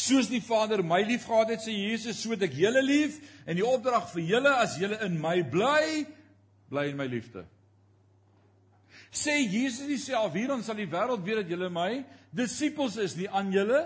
Soos 0.00 0.30
die 0.30 0.40
Vader 0.40 0.84
my 0.86 1.02
liefgehad 1.04 1.52
het, 1.52 1.64
sê 1.64 1.74
Jesus, 1.74 2.22
so 2.22 2.32
het 2.32 2.44
ek 2.46 2.56
julle 2.56 2.82
lief 2.84 3.18
en 3.44 3.58
die 3.58 3.66
opdrag 3.66 4.08
vir 4.14 4.26
julle 4.34 4.52
as 4.62 4.78
julle 4.80 5.00
in 5.04 5.18
my 5.20 5.40
bly, 5.44 6.06
bly 6.72 6.86
in 6.92 7.00
my 7.00 7.08
liefde. 7.10 7.44
Sê 9.10 9.40
Jesus 9.42 10.06
self 10.06 10.36
hier 10.38 10.52
dan 10.52 10.62
sal 10.64 10.78
die 10.78 10.88
wêreld 10.88 11.24
weet 11.26 11.42
dat 11.42 11.50
julle 11.50 11.68
my 11.74 12.04
disippels 12.36 12.96
is, 13.02 13.16
nie 13.18 13.28
aan 13.28 13.50
julle 13.52 13.82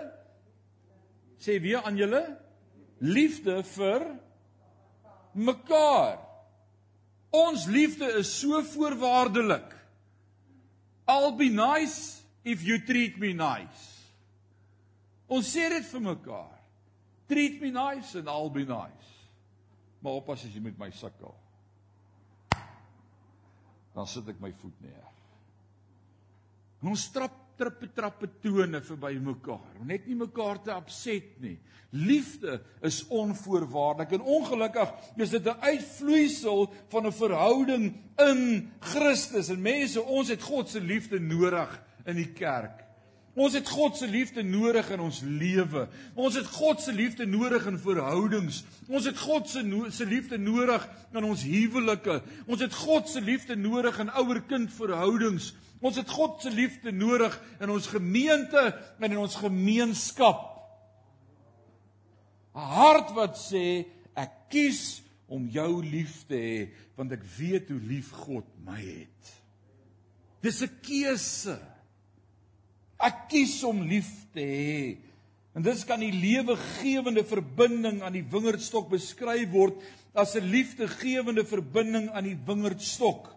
sê 1.41 1.57
weer 1.61 1.83
aan 1.83 1.97
julle 1.99 2.23
liefde 3.03 3.59
vir 3.75 4.05
mekaar. 5.35 6.19
Ons 7.35 7.65
liefde 7.67 8.07
is 8.21 8.31
so 8.31 8.61
voorwaardelik. 8.63 9.73
I'll 11.07 11.35
be 11.35 11.49
nice 11.49 12.21
if 12.43 12.63
you 12.63 12.79
treat 12.79 13.19
me 13.19 13.33
nice. 13.33 13.94
Ons 15.35 15.51
sê 15.51 15.67
dit 15.69 15.87
vir 15.91 16.03
mekaar. 16.05 16.53
Treat 17.27 17.61
me 17.61 17.71
nice 17.73 18.15
and 18.15 18.29
I'll 18.29 18.53
be 18.53 18.65
nice. 18.65 19.11
Maar 19.99 20.21
oppas 20.21 20.45
as 20.45 20.53
jy 20.53 20.61
met 20.63 20.77
my 20.79 20.91
sukkel. 20.93 21.33
Dan 23.95 24.07
sit 24.11 24.29
ek 24.29 24.39
my 24.43 24.51
voet 24.61 24.77
neer. 24.83 25.09
Ons 26.85 27.07
trap 27.11 27.41
trippe 27.55 27.87
trappe 27.95 28.27
tone 28.43 28.81
verby 28.83 29.15
mekaar. 29.23 29.79
Net 29.87 30.07
nie 30.09 30.17
mekaar 30.19 30.59
te 30.63 30.73
opset 30.75 31.37
nie. 31.43 31.55
Liefde 31.95 32.59
is 32.83 32.99
onvoorwaardelik 33.07 34.17
en 34.17 34.25
ongelukkig 34.37 34.91
is 35.23 35.31
dit 35.31 35.45
'n 35.47 35.63
uitvloeisel 35.63 36.73
van 36.91 37.07
'n 37.07 37.11
verhouding 37.11 37.85
in 38.19 38.71
Christus. 38.79 39.49
En 39.49 39.61
mense, 39.61 40.01
ons 40.01 40.27
het 40.27 40.41
God 40.41 40.69
se 40.69 40.81
liefde 40.81 41.19
nodig 41.19 41.81
in 42.05 42.15
die 42.15 42.33
kerk. 42.33 42.84
Ons 43.35 43.53
het 43.57 43.67
God 43.67 43.97
se 43.99 44.07
liefde 44.07 44.43
nodig 44.47 44.87
in 44.95 45.01
ons 45.03 45.17
lewe. 45.27 45.81
Ons 46.15 46.37
het 46.39 46.47
God 46.55 46.79
se 46.79 46.93
liefde 46.95 47.25
nodig 47.27 47.65
in 47.67 47.77
verhoudings. 47.83 48.61
Ons 48.87 49.09
het 49.09 49.19
God 49.19 49.49
se 49.51 49.63
no 49.63 49.89
se 49.91 50.07
liefde 50.07 50.39
nodig 50.39 50.85
in 51.11 51.27
ons 51.27 51.43
huwelike. 51.43 52.21
Ons 52.47 52.63
het 52.63 52.77
God 52.79 53.11
se 53.11 53.19
liefde 53.21 53.57
nodig 53.59 53.99
in 53.99 54.13
ouer-kind 54.21 54.71
verhoudings. 54.71 55.51
Ons 55.83 55.99
het 55.99 56.15
God 56.15 56.39
se 56.41 56.53
liefde 56.55 56.95
nodig 56.95 57.35
in 57.59 57.75
ons 57.75 57.91
gemeente 57.91 58.63
en 59.03 59.11
in 59.11 59.19
ons 59.19 59.35
gemeenskap. 59.43 60.53
'n 62.55 62.71
Hart 62.71 63.11
wat 63.11 63.35
sê 63.35 63.83
ek 64.15 64.47
kies 64.47 65.03
om 65.27 65.49
jou 65.51 65.83
lief 65.83 66.23
te 66.29 66.39
hê 66.39 66.59
want 66.95 67.11
ek 67.11 67.23
weet 67.37 67.67
hoe 67.69 67.83
lief 67.83 68.11
God 68.15 68.47
my 68.63 68.79
het. 68.79 69.33
Dis 70.39 70.63
'n 70.63 70.71
keuse. 70.81 71.74
Ek 73.01 73.25
kies 73.29 73.57
om 73.67 73.83
lief 73.87 74.09
te 74.33 74.43
hê. 74.43 74.97
En 75.55 75.63
dis 75.63 75.83
kan 75.87 76.01
die 76.03 76.11
lewegewende 76.11 77.23
verbinding 77.27 78.01
aan 78.03 78.15
die 78.15 78.25
wingerdstok 78.31 78.89
beskryf 78.91 79.51
word 79.51 79.79
as 80.13 80.35
'n 80.35 80.51
liefdegewende 80.51 81.45
verbinding 81.45 82.09
aan 82.11 82.23
die 82.23 82.39
wingerdstok. 82.47 83.31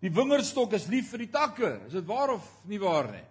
Die 0.00 0.10
wingerdstok 0.10 0.72
is 0.72 0.88
lief 0.88 1.10
vir 1.10 1.18
die 1.18 1.30
takke. 1.30 1.80
Is 1.86 1.92
dit 1.92 2.06
waar 2.06 2.34
of 2.34 2.48
nie 2.66 2.78
waar 2.78 3.10
nie? 3.12 3.26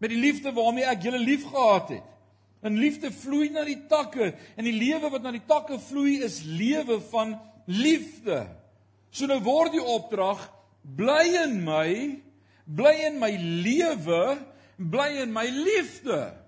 Met 0.00 0.10
die 0.10 0.18
liefde 0.18 0.52
waarmee 0.52 0.84
ek 0.84 1.02
julle 1.02 1.18
liefgehad 1.18 1.88
het. 1.88 2.08
En 2.62 2.78
liefde 2.78 3.10
vloei 3.10 3.50
na 3.50 3.64
die 3.64 3.86
takke 3.88 4.34
en 4.56 4.64
die 4.64 4.74
lewe 4.74 5.10
wat 5.10 5.22
na 5.22 5.30
die 5.30 5.46
takke 5.46 5.78
vloei 5.78 6.22
is 6.22 6.42
lewe 6.42 7.00
van 7.10 7.38
liefde. 7.66 8.46
So 9.10 9.26
nou 9.26 9.40
word 9.44 9.72
die 9.72 9.82
opdrag 9.82 10.42
bly 10.82 11.26
in 11.44 11.64
my, 11.64 12.18
bly 12.66 13.06
in 13.06 13.18
my 13.18 13.36
lewe, 13.36 14.38
bly 14.78 15.08
in 15.22 15.32
my 15.32 15.48
liefde. 15.48 16.42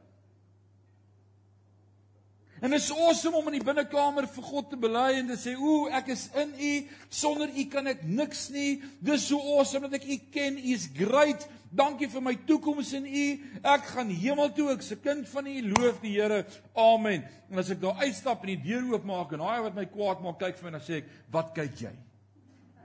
En 2.65 2.71
dit 2.71 2.81
is 2.81 2.93
awesome 2.97 3.37
om 3.37 3.49
in 3.51 3.59
die 3.59 3.67
binnekamer 3.67 4.25
vir 4.33 4.45
God 4.47 4.71
te 4.73 4.79
bely 4.81 5.19
en 5.19 5.27
te 5.29 5.37
sê, 5.37 5.53
"Ooh, 5.53 5.91
ek 5.93 6.07
is 6.09 6.31
in 6.35 6.55
U. 6.57 6.89
Sonder 7.11 7.49
U 7.49 7.65
kan 7.65 7.87
ek 7.87 8.05
niks 8.05 8.49
nie. 8.49 8.83
Dis 9.01 9.27
so 9.27 9.39
awesome 9.59 9.89
dat 9.89 10.01
ek 10.01 10.09
U 10.09 10.19
ken. 10.31 10.57
U 10.57 10.73
is 10.73 10.89
great. 10.95 11.47
Dankie 11.71 12.09
vir 12.09 12.23
my 12.23 12.35
toekoms 12.35 12.93
in 12.93 13.05
U. 13.05 13.41
Ek 13.63 13.85
gaan 13.85 14.09
hemel 14.09 14.53
toe. 14.53 14.71
Ek's 14.71 14.93
'n 14.93 15.01
kind 15.03 15.29
van 15.29 15.47
U. 15.47 15.63
Loof 15.63 16.01
die 16.01 16.21
Here. 16.21 16.47
Amen." 16.75 17.25
En 17.51 17.59
as 17.59 17.71
ek 17.71 17.81
daar 17.81 18.01
uitstap 18.01 18.41
en 18.41 18.47
die 18.47 18.63
deur 18.63 18.93
oopmaak 18.93 19.33
en 19.33 19.39
daai 19.39 19.63
wat 19.63 19.75
my 19.75 19.85
kwaad 19.85 20.23
maak 20.23 20.39
kyk 20.39 20.57
vir 20.57 20.63
my 20.63 20.77
en 20.77 20.81
dan 20.81 20.89
sê 20.89 20.97
ek, 20.97 21.05
"Wat 21.31 21.53
kyk 21.55 21.81
jy? 21.81 21.93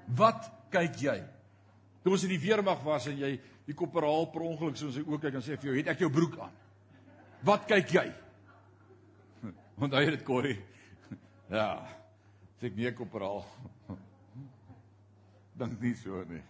Wat 0.08 0.52
kyk 0.72 0.96
jy?" 0.96 1.24
Toe 2.03 2.13
ons 2.15 2.23
in 2.23 2.33
die 2.33 2.41
weermag 2.41 2.83
was 2.85 3.07
en 3.12 3.19
jy 3.19 3.33
die 3.67 3.75
koperaal 3.77 4.29
per 4.33 4.45
ongeluk 4.47 4.77
so 4.79 4.88
in 4.88 4.95
sy 4.95 5.03
oë 5.03 5.21
kyk 5.25 5.38
en 5.39 5.45
sê 5.45 5.57
vir 5.57 5.69
jou, 5.69 5.77
"Het 5.77 5.88
ek 5.88 5.99
jou 5.99 6.09
broek 6.09 6.39
aan?" 6.39 6.55
Wat 7.43 7.67
kyk 7.67 7.93
jy? 7.93 8.07
Onthou 9.81 10.01
jy 10.03 10.12
dit 10.12 10.25
Corrie? 10.25 10.59
Ja. 11.49 11.88
Sê 12.59 12.67
ek 12.67 12.75
nee 12.75 12.91
koperaal. 12.93 13.45
Dink 15.59 15.81
nie 15.81 15.95
so 15.95 16.23
nie. 16.29 16.43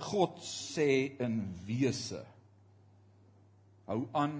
God 0.00 0.36
sê 0.44 1.16
in 1.20 1.54
wese 1.66 2.20
hou 3.90 4.04
aan 4.14 4.36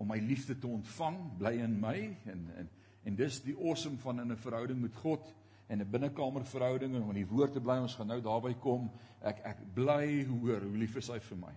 om 0.00 0.08
my 0.08 0.18
liefde 0.24 0.56
te 0.58 0.66
ontvang, 0.66 1.18
bly 1.38 1.52
in 1.62 1.74
my 1.80 1.96
en 2.30 2.46
en 2.58 2.70
en 3.02 3.16
dis 3.18 3.40
die 3.42 3.54
awesome 3.58 3.98
van 3.98 4.20
in 4.22 4.30
'n 4.32 4.36
verhouding 4.36 4.80
met 4.80 4.94
God 5.02 5.34
en 5.72 5.80
'n 5.80 5.90
binnekamer 5.90 6.44
verhouding 6.44 6.94
en 6.94 7.02
om 7.02 7.14
in 7.14 7.22
die 7.22 7.30
woord 7.32 7.56
te 7.56 7.60
bly 7.64 7.78
ons 7.80 7.94
gaan 7.96 8.12
nou 8.12 8.20
daarby 8.20 8.54
kom 8.60 8.90
ek 9.22 9.40
ek 9.54 9.64
bly 9.74 10.26
hoor 10.28 10.68
hoe 10.68 10.76
lief 10.76 10.96
is 11.00 11.08
hy 11.08 11.18
vir 11.18 11.38
my 11.46 11.54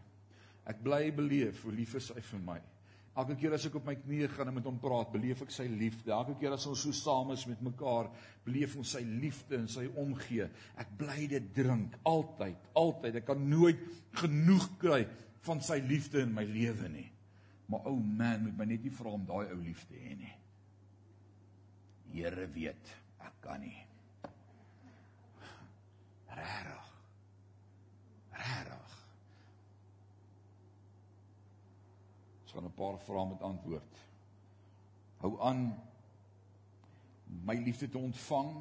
ek 0.66 0.82
bly 0.84 1.12
beleef 1.12 1.64
hoe 1.64 1.76
lief 1.76 1.96
is 2.00 2.10
hy 2.16 2.22
vir 2.22 2.40
my 2.40 2.60
Elke 3.16 3.38
keer 3.40 3.54
as 3.56 3.64
ek 3.64 3.78
op 3.80 3.86
my 3.88 3.94
knieë 3.96 4.28
gaan 4.34 4.50
en 4.52 4.58
met 4.58 4.66
hom 4.68 4.76
praat, 4.84 5.08
beleef 5.14 5.40
ek 5.46 5.54
sy 5.56 5.70
liefde. 5.72 6.12
Elke 6.12 6.34
keer 6.40 6.52
as 6.58 6.66
ons 6.68 6.82
so 6.84 6.92
saam 6.96 7.30
is 7.32 7.46
met 7.48 7.62
mekaar, 7.64 8.10
beleef 8.44 8.74
ons 8.76 8.92
sy 8.92 9.06
liefde 9.08 9.56
en 9.56 9.70
sy 9.72 9.86
omgee. 10.02 10.50
Ek 10.84 10.92
bly 11.00 11.30
dit 11.32 11.48
drink 11.56 11.96
altyd, 12.12 12.68
altyd. 12.76 13.22
Ek 13.22 13.28
kan 13.30 13.40
nooit 13.40 13.80
genoeg 14.20 14.68
kry 14.82 15.00
van 15.48 15.64
sy 15.64 15.80
liefde 15.88 16.26
in 16.26 16.36
my 16.36 16.44
lewe 16.50 16.92
nie. 16.92 17.08
Maar 17.72 17.88
ou 17.88 17.96
oh 17.96 18.04
man, 18.04 18.50
moet 18.50 18.60
my 18.60 18.68
net 18.74 18.84
nie 18.84 18.94
vra 19.00 19.16
om 19.16 19.24
daai 19.26 19.48
ou 19.48 19.62
liefde 19.64 19.96
hê 19.96 20.20
nie. 20.20 20.36
Here 22.18 22.52
weet, 22.52 22.96
ek 23.24 23.40
kan 23.48 23.64
nie. 23.64 23.78
Rarig. 26.36 26.92
Rarig. 28.32 28.86
gaan 32.56 32.72
'n 32.72 32.74
paar 32.74 33.00
vrae 33.04 33.28
met 33.28 33.42
antwoord. 33.42 33.96
Hou 35.18 35.42
aan 35.42 35.76
my 37.44 37.56
liefde 37.56 37.90
te 37.90 37.98
ontvang. 37.98 38.52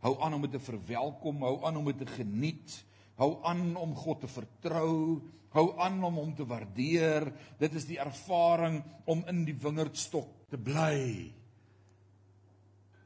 Hou 0.00 0.14
aan 0.20 0.34
om 0.34 0.40
dit 0.40 0.50
te 0.50 0.60
verwelkom, 0.60 1.42
hou 1.42 1.64
aan 1.64 1.76
om 1.76 1.84
dit 1.84 1.98
te 1.98 2.06
geniet, 2.06 2.84
hou 3.20 3.44
aan 3.44 3.76
om 3.76 3.92
God 3.94 4.20
te 4.20 4.28
vertrou, 4.28 5.20
hou 5.52 5.66
aan 5.76 6.04
om 6.04 6.14
hom 6.14 6.34
te 6.34 6.46
waardeer. 6.46 7.28
Dit 7.58 7.74
is 7.74 7.84
die 7.84 7.98
ervaring 8.00 8.80
om 9.04 9.24
in 9.28 9.44
die 9.44 9.56
wingerdstok 9.60 10.48
te 10.48 10.56
bly. 10.56 11.34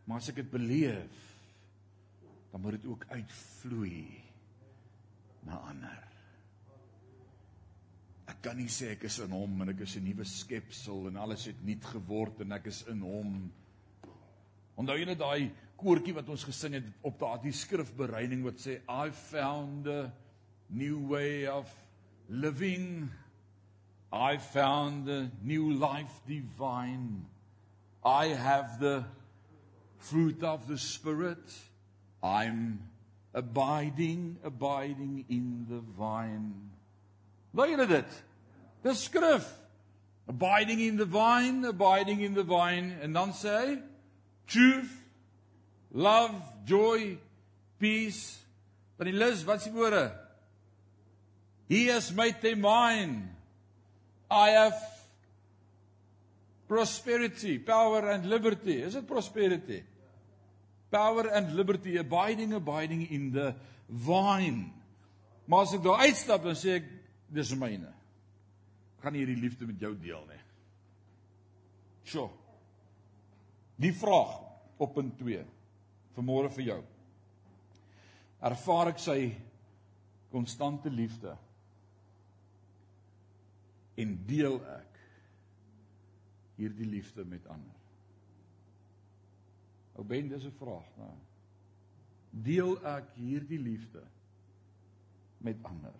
Maar 0.05 0.23
as 0.23 0.29
ek 0.31 0.45
dit 0.45 0.51
beleef, 0.51 1.34
dan 2.55 2.63
moet 2.63 2.71
dit 2.71 2.87
ook 2.87 3.05
uitvloei 3.09 4.23
na 5.43 5.57
ander. 5.59 6.03
Ek 8.31 8.39
kan 8.47 8.55
nie 8.55 8.69
sê 8.71 8.93
ek 8.95 9.09
is 9.09 9.17
in 9.25 9.35
hom 9.35 9.65
en 9.65 9.73
ek 9.73 9.83
is 9.83 9.97
'n 9.99 10.05
nuwe 10.07 10.23
skepsel 10.23 11.09
en 11.09 11.19
alles 11.19 11.49
het 11.51 11.65
nuut 11.67 11.85
geword 11.85 12.45
en 12.47 12.53
ek 12.53 12.67
is 12.71 12.85
in 12.87 13.01
hom. 13.03 13.51
Onthou 14.77 15.05
net 15.05 15.19
daai 15.19 15.51
koortjie 15.77 16.15
wat 16.15 16.29
ons 16.29 16.45
gesing 16.45 16.79
het 16.79 16.87
op 17.03 17.19
daardie 17.19 17.53
skrifbereiding 17.53 18.45
wat 18.45 18.63
sê 18.63 18.79
I 18.87 19.11
found 19.11 19.89
a 19.89 20.13
new 20.71 21.09
way 21.11 21.49
of 21.49 21.67
living. 22.29 23.11
I 24.13 24.39
found 24.39 25.09
a 25.09 25.29
new 25.43 25.73
life 25.73 26.23
divine. 26.25 27.27
I 28.05 28.29
have 28.29 28.79
the 28.79 29.05
fruit 29.99 30.45
of 30.45 30.69
the 30.69 30.79
spirit. 30.79 31.74
I'm 32.25 32.81
abiding 33.35 34.39
abiding 34.43 35.27
in 35.29 35.67
the 35.69 35.81
vine. 35.99 36.71
Wil 37.53 37.75
julle 37.75 37.87
dit? 37.87 38.23
Dis 38.83 39.09
skrif. 39.09 39.45
Abiding 40.27 40.81
in 40.81 40.97
the 40.97 41.05
vine, 41.05 41.65
abiding 41.67 42.23
in 42.23 42.33
the 42.33 42.43
vine 42.43 42.97
en 43.03 43.13
dan 43.13 43.35
sê 43.37 43.59
hy 43.61 43.77
truth, 44.49 44.91
love, 45.93 46.35
joy, 46.65 47.19
peace. 47.79 48.41
Dan 48.97 49.11
die 49.11 49.19
lys, 49.19 49.45
wat 49.45 49.61
is 49.61 49.69
die 49.69 49.75
woorde? 49.77 50.07
He 51.69 51.87
has 51.93 52.11
made 52.13 52.41
them 52.41 52.61
mine. 52.65 53.29
I 54.31 54.51
have 54.51 54.81
prosperity, 56.69 57.59
power 57.59 58.09
and 58.09 58.25
liberty. 58.27 58.81
Is 58.81 58.95
it 58.95 59.07
prosperity? 59.07 59.85
Power 60.95 61.27
and 61.35 61.57
liberty 61.59 61.97
abiding 61.99 62.55
abiding 62.55 63.03
in 63.11 63.33
the 63.35 63.51
vine. 63.89 64.71
Maar 65.51 65.67
as 65.67 65.75
ek 65.75 65.83
daar 65.85 66.07
uitstap 66.07 66.47
dan 66.47 66.57
sê 66.57 66.79
ek 66.79 66.89
dis 67.35 67.53
myne. 67.59 67.91
Ek 68.97 69.05
gaan 69.05 69.19
hierdie 69.19 69.41
liefde 69.43 69.67
met 69.69 69.83
jou 69.83 69.93
deel 69.99 70.23
nie. 70.31 70.41
Sjoe. 72.09 72.31
Die 73.83 73.93
vraag 73.93 74.39
op 74.79 74.95
punt 74.95 75.19
2 75.19 75.45
vir 76.15 76.27
môre 76.27 76.53
vir 76.55 76.69
jou. 76.71 76.83
ervaar 78.45 78.93
ek 78.93 79.01
sy 79.01 79.19
konstante 80.33 80.91
liefde 80.93 81.33
en 84.01 84.13
deel 84.29 84.59
ek 84.75 85.01
hierdie 86.59 86.89
liefde 86.91 87.25
met 87.27 87.47
ander. 87.51 87.84
Ou 89.95 90.05
ben 90.05 90.29
dis 90.29 90.45
'n 90.45 90.57
vraag, 90.59 90.97
né? 90.97 91.11
Deel 92.31 92.79
ek 92.83 93.13
hierdie 93.15 93.59
liefde 93.59 94.03
met 95.39 95.57
ander? 95.63 95.95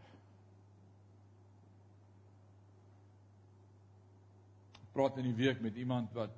Ek 4.75 4.91
praat 4.93 5.19
in 5.19 5.25
die 5.31 5.39
week 5.45 5.61
met 5.61 5.77
iemand 5.77 6.13
wat 6.13 6.35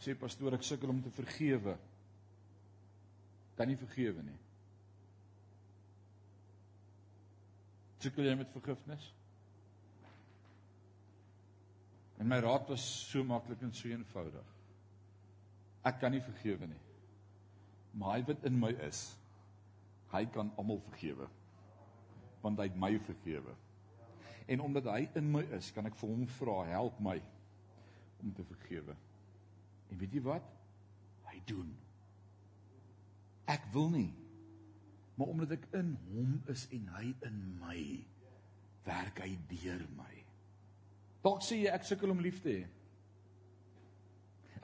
sê 0.00 0.14
pastoor 0.14 0.54
ek 0.54 0.62
sukkel 0.62 0.88
om 0.88 1.02
te 1.02 1.10
vergewe. 1.10 1.76
Kan 3.56 3.68
nie 3.68 3.76
vergewe 3.76 4.22
nie. 4.22 4.38
Sukkel 7.98 8.24
jy 8.24 8.34
met 8.34 8.52
vergifnis? 8.52 9.12
En 12.18 12.28
my 12.28 12.38
raad 12.40 12.68
was 12.68 12.84
so 13.10 13.24
maklik 13.24 13.62
en 13.62 13.72
so 13.72 13.88
eenvoudig. 13.88 14.55
Ek 15.86 16.00
kan 16.02 16.12
nie 16.14 16.24
vergewe 16.24 16.66
nie. 16.68 16.82
Maar 17.96 18.18
hy 18.18 18.26
wat 18.28 18.44
in 18.48 18.58
my 18.60 18.72
is, 18.86 19.06
hy 20.12 20.24
kan 20.34 20.50
almal 20.60 20.82
vergewe. 20.90 21.28
Want 22.42 22.60
hy 22.60 22.68
het 22.68 22.80
my 22.80 22.92
vergewe. 23.06 23.54
En 24.46 24.62
omdat 24.62 24.90
hy 24.92 25.06
in 25.18 25.30
my 25.32 25.42
is, 25.56 25.72
kan 25.74 25.88
ek 25.88 25.96
vir 25.98 26.12
hom 26.12 26.26
vra, 26.36 26.60
help 26.70 26.98
my 27.02 27.16
om 28.22 28.34
te 28.34 28.44
vergewe. 28.46 28.94
En 29.90 29.98
weet 30.00 30.14
jy 30.18 30.22
wat? 30.26 30.46
Hy 31.30 31.40
doen. 31.48 31.72
Ek 33.50 33.66
wil 33.74 33.90
nie. 33.94 34.10
Maar 35.16 35.32
omdat 35.32 35.56
ek 35.56 35.66
in 35.78 35.94
hom 36.10 36.36
is 36.52 36.66
en 36.76 36.88
hy 36.98 37.10
in 37.26 37.42
my, 37.60 37.80
werk 38.86 39.22
hy 39.24 39.32
deur 39.50 39.84
my. 39.96 40.12
Dalk 41.24 41.42
sê 41.42 41.62
jy 41.62 41.72
ek 41.72 41.86
sukkel 41.88 42.12
om 42.12 42.22
lief 42.22 42.42
te 42.44 42.52
hê. 42.52 42.66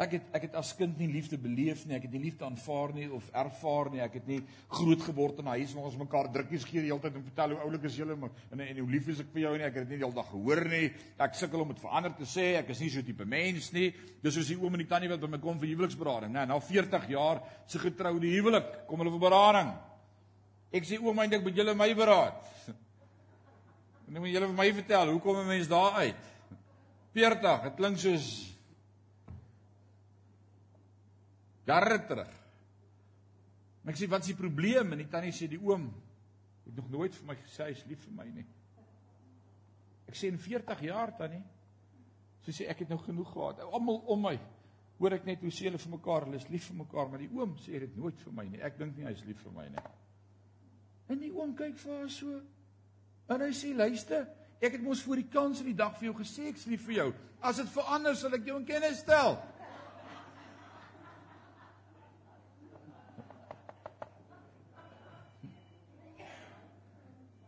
Ek 0.00 0.14
het 0.16 0.28
ek 0.32 0.46
het 0.46 0.54
as 0.56 0.70
kind 0.76 0.96
nie 0.98 1.08
liefde 1.12 1.36
beleef 1.36 1.82
nie, 1.84 1.96
ek 1.98 2.06
het 2.06 2.14
nie 2.16 2.22
liefde 2.22 2.46
aanvaar 2.46 2.94
nie 2.96 3.08
of 3.12 3.26
ervaar 3.36 3.90
nie. 3.92 4.00
Ek 4.00 4.14
het 4.16 4.26
nie 4.28 4.38
groot 4.72 5.02
geword 5.04 5.38
in 5.38 5.44
'n 5.44 5.58
huis 5.58 5.74
waar 5.74 5.84
ons 5.84 5.98
mekaar 6.00 6.32
drukkies 6.32 6.64
gee 6.64 6.80
die 6.80 6.88
hele 6.88 7.00
tyd 7.00 7.16
en 7.16 7.22
vertel 7.22 7.50
hoe 7.50 7.60
oulik 7.60 7.84
is 7.84 7.96
julle 7.96 8.12
en 8.12 8.60
en 8.60 8.78
hoe 8.78 8.90
lief 8.90 9.08
is 9.08 9.20
ek 9.20 9.32
vir 9.32 9.42
jou 9.42 9.56
nie. 9.58 9.64
Ek 9.64 9.74
het 9.74 9.88
dit 9.88 9.90
nie 9.90 9.98
die 9.98 10.04
hele 10.04 10.14
dag 10.14 10.30
gehoor 10.30 10.64
nie. 10.68 10.92
Ek 11.18 11.34
sukkel 11.34 11.60
om 11.60 11.68
dit 11.68 11.80
verander 11.80 12.14
te 12.16 12.24
sê. 12.24 12.56
Ek 12.58 12.70
is 12.70 12.80
nie 12.80 12.90
so 12.90 13.02
tipe 13.02 13.24
mens 13.24 13.72
nie. 13.72 13.92
Dis 14.22 14.34
soos 14.34 14.48
die 14.48 14.56
oom 14.56 14.72
en 14.72 14.78
die 14.78 14.88
tannie 14.88 15.08
wat 15.08 15.20
by 15.20 15.28
my 15.28 15.38
kom 15.38 15.58
vir 15.58 15.68
huweliksberading, 15.68 16.32
né? 16.32 16.46
Na 16.46 16.58
40 16.58 17.08
jaar 17.08 17.42
se 17.66 17.78
getroude 17.78 18.26
huwelik 18.26 18.86
kom 18.86 18.98
hulle 18.98 19.10
vir 19.10 19.30
berading. 19.30 19.72
Ek 20.72 20.84
sê 20.84 20.98
oom, 20.98 21.18
eintlik 21.18 21.42
moet 21.42 21.56
julle 21.56 21.74
my 21.74 21.94
beraad. 21.94 22.40
Nou 24.12 24.20
moet 24.20 24.34
julle 24.34 24.48
vir 24.50 24.56
my 24.56 24.72
vertel, 24.72 25.08
hoe 25.08 25.20
kom 25.20 25.36
'n 25.36 25.46
mens 25.46 25.68
daar 25.68 25.92
uit? 26.04 26.24
40, 27.14 27.62
dit 27.62 27.76
klink 27.76 27.98
soos 27.98 28.51
jare 31.66 31.98
terug. 32.08 32.32
En 33.82 33.90
ek 33.90 33.98
sê 33.98 34.08
wat 34.10 34.24
is 34.24 34.32
die 34.32 34.38
probleem? 34.38 34.94
En 34.94 35.02
die 35.02 35.10
tannie 35.10 35.34
sê 35.34 35.48
die 35.50 35.60
oom 35.60 35.88
het 36.62 36.74
nog 36.76 36.90
nooit 36.90 37.14
vir 37.18 37.28
my 37.32 37.36
gesê 37.40 37.66
hy 37.66 37.74
is 37.74 37.86
lief 37.90 38.04
vir 38.06 38.16
my 38.20 38.28
nie. 38.30 38.46
Ek 40.10 40.18
sê 40.18 40.30
in 40.30 40.38
40 40.38 40.84
jaar 40.86 41.14
tannie. 41.18 41.42
Sy 42.46 42.54
sê 42.54 42.68
ek 42.70 42.84
het 42.84 42.90
nou 42.90 42.98
genoeg 43.02 43.30
gehad. 43.32 43.62
Almal 43.66 44.02
om 44.10 44.26
my 44.28 44.36
hoor 45.02 45.16
ek 45.16 45.26
net 45.26 45.42
hoe 45.42 45.50
sê 45.50 45.66
hulle 45.66 45.80
vir 45.82 45.92
mekaar, 45.96 46.28
hulle 46.28 46.38
is 46.38 46.48
lief 46.50 46.68
vir 46.70 46.78
mekaar, 46.84 47.08
maar 47.10 47.22
die 47.22 47.30
oom 47.34 47.56
sê 47.58 47.80
dit 47.82 47.96
nooit 47.98 48.18
vir 48.22 48.34
my 48.36 48.44
nie. 48.46 48.60
Ek 48.62 48.78
dink 48.78 48.94
nie 48.98 49.06
hy 49.06 49.14
is 49.16 49.24
lief 49.26 49.40
vir 49.42 49.54
my 49.56 49.66
nie. 49.72 49.82
En 51.10 51.18
die 51.18 51.32
oom 51.34 51.56
kyk 51.58 51.74
vir 51.80 51.96
haar 51.96 52.12
so. 52.12 52.38
En 53.32 53.42
hy 53.42 53.50
sê 53.56 53.72
luister, 53.74 54.28
ek 54.62 54.76
het 54.76 54.84
mos 54.84 55.02
voor 55.02 55.18
die 55.18 55.30
kans 55.32 55.62
in 55.62 55.72
die 55.72 55.78
dag 55.78 55.96
vir 55.98 56.10
jou 56.10 56.16
gesê 56.20 56.46
ek's 56.52 56.68
lief 56.70 56.86
vir 56.86 56.98
jou. 57.00 57.08
As 57.42 57.58
dit 57.58 57.72
verander 57.74 58.14
sal 58.18 58.38
ek 58.38 58.46
jou 58.46 58.60
in 58.60 58.68
kennis 58.68 59.02
stel. 59.02 59.34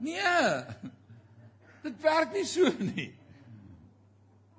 Nee. 0.04 0.54
Dit 1.84 2.00
werk 2.04 2.32
nie 2.36 2.46
so 2.48 2.70
nie. 2.80 3.10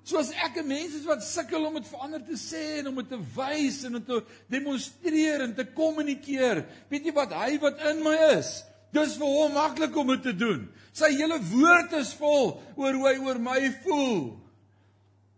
Soos 0.06 0.30
ek 0.30 0.60
'n 0.62 0.68
mens 0.68 0.94
is 0.94 1.06
wat 1.06 1.24
sukkel 1.24 1.66
om 1.66 1.74
dit 1.74 1.88
verander 1.90 2.22
te 2.22 2.38
sê 2.38 2.78
en 2.78 2.88
om 2.92 2.94
dit 3.02 3.08
te 3.08 3.18
wys 3.34 3.82
en 3.84 3.96
om 3.98 4.04
te 4.04 4.22
demonstreer 4.48 5.42
en 5.42 5.54
te 5.54 5.64
kommunikeer. 5.66 6.62
Weet 6.88 7.04
jy 7.06 7.12
wat 7.12 7.32
hy 7.34 7.58
wat 7.58 7.82
in 7.90 8.02
my 8.04 8.14
is? 8.38 8.62
Dis 8.94 9.16
vir 9.18 9.26
hom 9.26 9.52
maklik 9.52 9.96
om 9.96 10.06
dit 10.14 10.22
te 10.22 10.36
doen. 10.36 10.68
Sy 10.92 11.10
hele 11.10 11.40
woord 11.50 11.92
is 11.98 12.14
vol 12.14 12.62
oor 12.76 12.92
hoe 12.94 13.08
hy 13.08 13.16
oor 13.18 13.38
my 13.38 13.60
voel. 13.82 14.38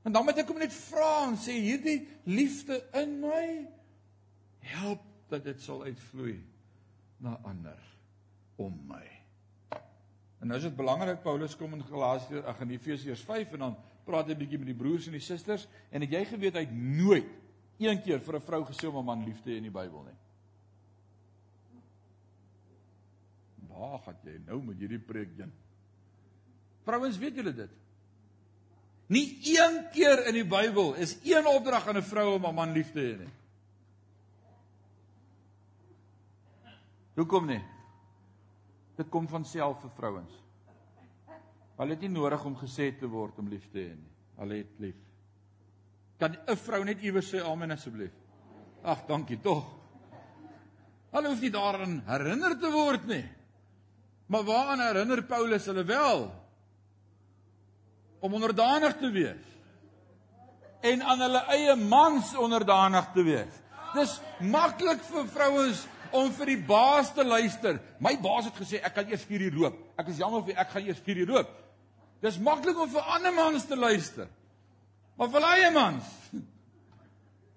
En 0.04 0.12
dan 0.12 0.24
moet 0.24 0.38
ek 0.38 0.48
hom 0.52 0.60
net 0.60 0.72
vra 0.72 1.26
en 1.26 1.36
sê 1.40 1.56
hierdie 1.56 2.06
liefde 2.24 2.82
in 2.92 3.20
my 3.24 3.66
help 4.68 5.00
dat 5.32 5.44
dit 5.44 5.60
sal 5.64 5.82
uitvloei 5.82 6.36
na 7.24 7.40
ander 7.44 7.80
om 8.56 8.76
my. 8.88 9.17
En 10.38 10.46
nou 10.46 10.59
is 10.59 10.66
dit 10.68 10.77
belangrik 10.77 11.22
Paulus 11.22 11.57
kom 11.57 11.74
in 11.74 11.85
Galasië 11.85 12.42
ag 12.46 12.61
in 12.61 12.70
Efesiërs 12.77 13.24
5 13.27 13.57
en 13.57 13.59
dan 13.59 13.77
praat 14.05 14.27
hy 14.27 14.35
'n 14.35 14.38
bietjie 14.38 14.59
met 14.59 14.70
die 14.70 14.79
broers 14.79 15.07
en 15.07 15.12
die 15.12 15.20
susters 15.20 15.68
en 15.90 16.01
het 16.01 16.11
jy 16.11 16.24
geweet 16.24 16.55
hy 16.55 16.64
het 16.64 16.72
nooit 16.72 17.29
een 17.79 18.03
keer 18.03 18.20
vir 18.20 18.37
'n 18.37 18.46
vrou 18.46 18.64
gesê 18.64 18.87
om 18.88 18.98
'n 18.98 19.05
man 19.05 19.24
lief 19.24 19.42
te 19.42 19.51
hê 19.51 19.57
in 19.57 19.68
die 19.68 19.70
Bybel 19.70 20.03
nie. 20.03 20.18
Waar 23.68 23.98
gaan 23.98 24.16
jy 24.24 24.40
nou 24.46 24.62
met 24.62 24.79
hierdie 24.79 24.98
preek 24.98 25.37
heen? 25.37 25.53
Vrouens, 26.83 27.18
weet 27.18 27.35
julle 27.35 27.55
dit? 27.55 27.70
Nie 29.07 29.38
een 29.42 29.88
keer 29.92 30.27
in 30.27 30.35
die 30.35 30.46
Bybel 30.46 30.94
is 30.94 31.18
een 31.24 31.46
opdrag 31.46 31.88
aan 31.88 31.96
'n 31.96 32.03
vrou 32.03 32.35
om 32.35 32.46
'n 32.46 32.55
man 32.55 32.72
lief 32.72 32.92
te 32.92 33.01
hê 33.01 33.18
nie. 33.18 33.33
Hoekom 37.14 37.46
nie? 37.46 37.62
Dit 38.98 39.11
kom 39.14 39.28
van 39.30 39.44
self 39.46 39.80
vir 39.84 39.94
vrouens. 39.94 40.38
Hulle 41.78 41.94
het 41.94 42.00
nie 42.02 42.11
nodig 42.11 42.44
om 42.48 42.56
gesê 42.58 42.90
te 42.98 43.06
word 43.06 43.38
om 43.38 43.50
lief 43.50 43.68
te 43.70 43.84
hê 43.84 43.92
nie. 43.94 44.14
Hulle 44.40 44.56
het 44.58 44.80
lief. 44.82 44.98
Kan 46.18 46.34
'n 46.34 46.56
vrou 46.56 46.84
net 46.84 47.02
iewers 47.02 47.30
sê 47.32 47.38
amen 47.44 47.70
asseblief? 47.70 48.12
Ag, 48.82 49.06
dankie 49.06 49.38
tog. 49.40 49.64
Hulle 51.12 51.28
hoef 51.28 51.40
nie 51.40 51.50
daaraan 51.50 52.02
herinner 52.06 52.58
te 52.58 52.70
word 52.70 53.06
nie. 53.06 53.24
Maar 54.26 54.44
waaraan 54.44 54.80
herinner 54.80 55.22
Paulus 55.22 55.66
hulle 55.66 55.84
wel? 55.84 56.30
Om 58.20 58.34
onderdanig 58.34 58.96
te 58.98 59.11
wees. 59.11 59.46
En 60.80 61.02
aan 61.02 61.20
hulle 61.20 61.44
eie 61.54 61.76
mans 61.76 62.34
onderdanig 62.37 63.12
te 63.14 63.22
wees. 63.22 63.62
Dis 63.94 64.20
maklik 64.40 65.00
vir 65.02 65.28
vrouens 65.28 65.87
om 66.12 66.30
vir 66.32 66.52
die 66.54 66.60
baas 66.68 67.12
te 67.14 67.24
luister. 67.24 67.78
My 68.00 68.14
baas 68.20 68.48
het 68.48 68.58
gesê 68.58 68.80
ek 68.82 68.94
kan 68.94 69.08
eers 69.10 69.24
4 69.28 69.46
uur 69.48 69.56
loop. 69.62 69.78
Ek 69.98 70.08
is 70.12 70.20
jammer 70.20 70.44
vir 70.46 70.58
ek 70.58 70.70
gaan 70.74 70.86
eers 70.86 71.00
4 71.04 71.22
uur 71.22 71.32
loop. 71.32 71.54
Dis 72.22 72.38
maklik 72.42 72.78
om 72.78 72.90
vir 72.90 73.10
ander 73.14 73.34
mans 73.34 73.66
te 73.66 73.76
luister. 73.76 74.28
Maar 75.18 75.30
vir 75.34 75.46
eie 75.52 75.70
mans. 75.74 76.08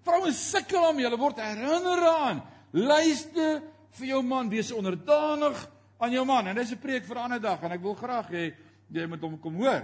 Vrouens 0.06 0.42
sukkel 0.52 0.90
om 0.90 1.02
hulle 1.02 1.22
word 1.22 1.42
herinner 1.42 2.04
aan. 2.10 2.42
Luister 2.74 3.62
vir 3.98 4.08
jou 4.14 4.22
man, 4.24 4.50
wees 4.50 4.72
onderdanig 4.74 5.58
aan 6.02 6.14
jou 6.16 6.26
man. 6.26 6.48
En 6.48 6.56
dis 6.56 6.72
'n 6.72 6.80
preek 6.80 7.06
vir 7.06 7.18
'n 7.18 7.24
ander 7.24 7.42
dag 7.42 7.64
en 7.64 7.72
ek 7.72 7.82
wil 7.82 7.96
graag 7.96 8.30
hê 8.30 8.54
jy 8.90 9.06
moet 9.08 9.22
hom 9.22 9.40
kom 9.40 9.56
hoor. 9.56 9.84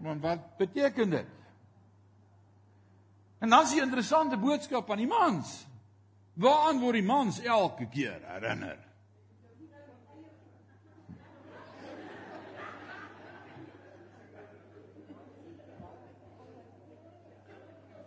Want 0.00 0.22
wat 0.22 0.56
beteken 0.58 1.10
dit? 1.10 1.26
En 3.38 3.48
dan 3.48 3.62
is 3.62 3.70
die 3.70 3.82
interessante 3.82 4.36
boodskap 4.36 4.90
aan 4.90 5.02
die 5.02 5.06
mans. 5.06 5.66
Waaraan 6.38 6.78
word 6.78 6.94
die 7.00 7.06
mans 7.06 7.40
elke 7.42 7.88
keer 7.90 8.20
herinner? 8.30 8.78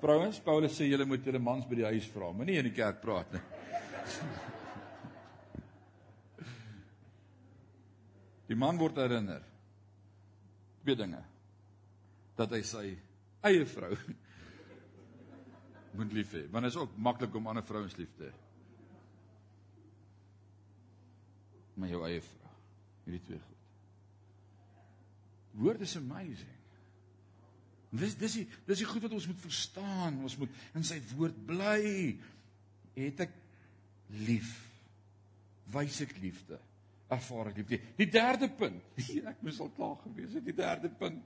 Vrouens, 0.02 0.40
Paulus 0.42 0.74
sê 0.74 0.88
julle 0.88 1.06
moet 1.06 1.28
julle 1.28 1.42
mans 1.44 1.68
by 1.70 1.78
die 1.78 1.86
huis 1.92 2.08
vra, 2.10 2.32
moenie 2.34 2.56
in 2.58 2.66
die 2.72 2.74
kerk 2.74 3.04
praat 3.04 3.36
nie. 3.36 3.44
Die 8.52 8.58
man 8.60 8.76
word 8.76 8.98
herinner. 9.00 9.40
Twee 10.82 10.98
dinge. 11.00 11.22
Dat 12.36 12.52
hy 12.52 12.60
sy 12.68 12.82
eie 13.48 13.64
vrou 13.70 13.96
moet 15.98 16.14
lief 16.14 16.32
hê. 16.38 16.46
Want 16.52 16.68
dit 16.68 16.74
is 16.74 16.80
ook 16.80 16.98
maklik 16.98 17.36
om 17.36 17.48
ander 17.48 17.66
vrouens 17.66 17.96
lief 18.00 18.14
te 18.18 18.30
hê. 18.30 18.34
Maar 21.80 21.90
jou 21.90 22.02
eie 22.06 22.22
vrou, 22.22 22.56
hierdie 23.06 23.22
twee 23.26 23.40
goed. 23.40 23.62
Woord 25.62 25.82
is 25.82 25.96
amazing. 25.98 26.58
Dis 27.92 28.16
dis 28.16 28.38
die 28.40 28.46
dis 28.70 28.84
die 28.84 28.88
goed 28.88 29.04
wat 29.04 29.16
ons 29.16 29.28
moet 29.28 29.40
verstaan. 29.44 30.20
Ons 30.24 30.38
moet 30.40 30.60
in 30.78 30.86
sy 30.88 31.00
woord 31.16 31.40
bly. 31.48 31.80
Het 32.96 33.26
ek 33.28 33.40
lief. 34.28 34.52
wys 35.72 36.02
ek 36.04 36.18
liefde. 36.20 36.58
Ervaar 37.12 37.52
ek 37.52 37.62
liefde. 37.62 37.78
Die 37.96 38.08
derde 38.12 38.50
punt. 38.60 38.84
Ek 39.32 39.40
moes 39.44 39.60
al 39.64 39.70
klaar 39.76 39.98
gewees 40.04 40.34
het. 40.36 40.44
Die 40.44 40.56
derde 40.56 40.90
punt. 41.00 41.22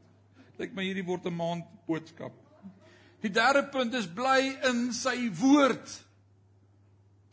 Lyk 0.60 0.76
my 0.78 0.86
hierdie 0.86 1.06
word 1.06 1.26
'n 1.26 1.34
maand 1.34 1.72
boodskap. 1.88 2.36
Die 3.26 3.34
derde 3.34 3.64
punt 3.74 3.94
is 3.98 4.06
bly 4.06 4.54
in 4.70 4.92
sy 4.94 5.16
woord. 5.40 5.94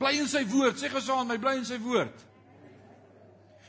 Bly 0.00 0.22
in 0.22 0.28
sy 0.30 0.40
woord. 0.48 0.78
Sê 0.80 0.88
gesaam 0.88 1.28
my 1.28 1.36
bly 1.40 1.58
in 1.58 1.66
sy 1.68 1.76
woord. 1.84 2.14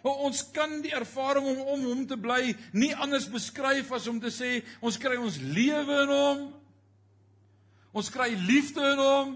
Ons 0.08 0.42
kan 0.56 0.82
die 0.84 0.94
ervaring 0.96 1.46
om 1.52 1.60
om 1.76 1.84
hom 1.90 2.06
te 2.08 2.16
bly 2.20 2.54
nie 2.76 2.92
anders 2.96 3.28
beskryf 3.32 3.92
as 3.96 4.08
om 4.12 4.22
te 4.24 4.32
sê 4.32 4.58
ons 4.84 5.00
kry 5.00 5.18
ons 5.20 5.40
lewe 5.40 6.00
in 6.06 6.16
hom. 6.16 6.42
Ons 7.96 8.12
kry 8.12 8.32
liefde 8.48 8.84
in 8.94 9.04
hom 9.04 9.36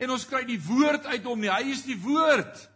en 0.00 0.16
ons 0.16 0.26
kry 0.28 0.42
die 0.48 0.60
woord 0.70 1.04
uit 1.04 1.28
hom 1.28 1.40
nie. 1.40 1.52
Hy 1.52 1.72
is 1.76 1.84
die 1.84 2.00
woord. 2.00 2.66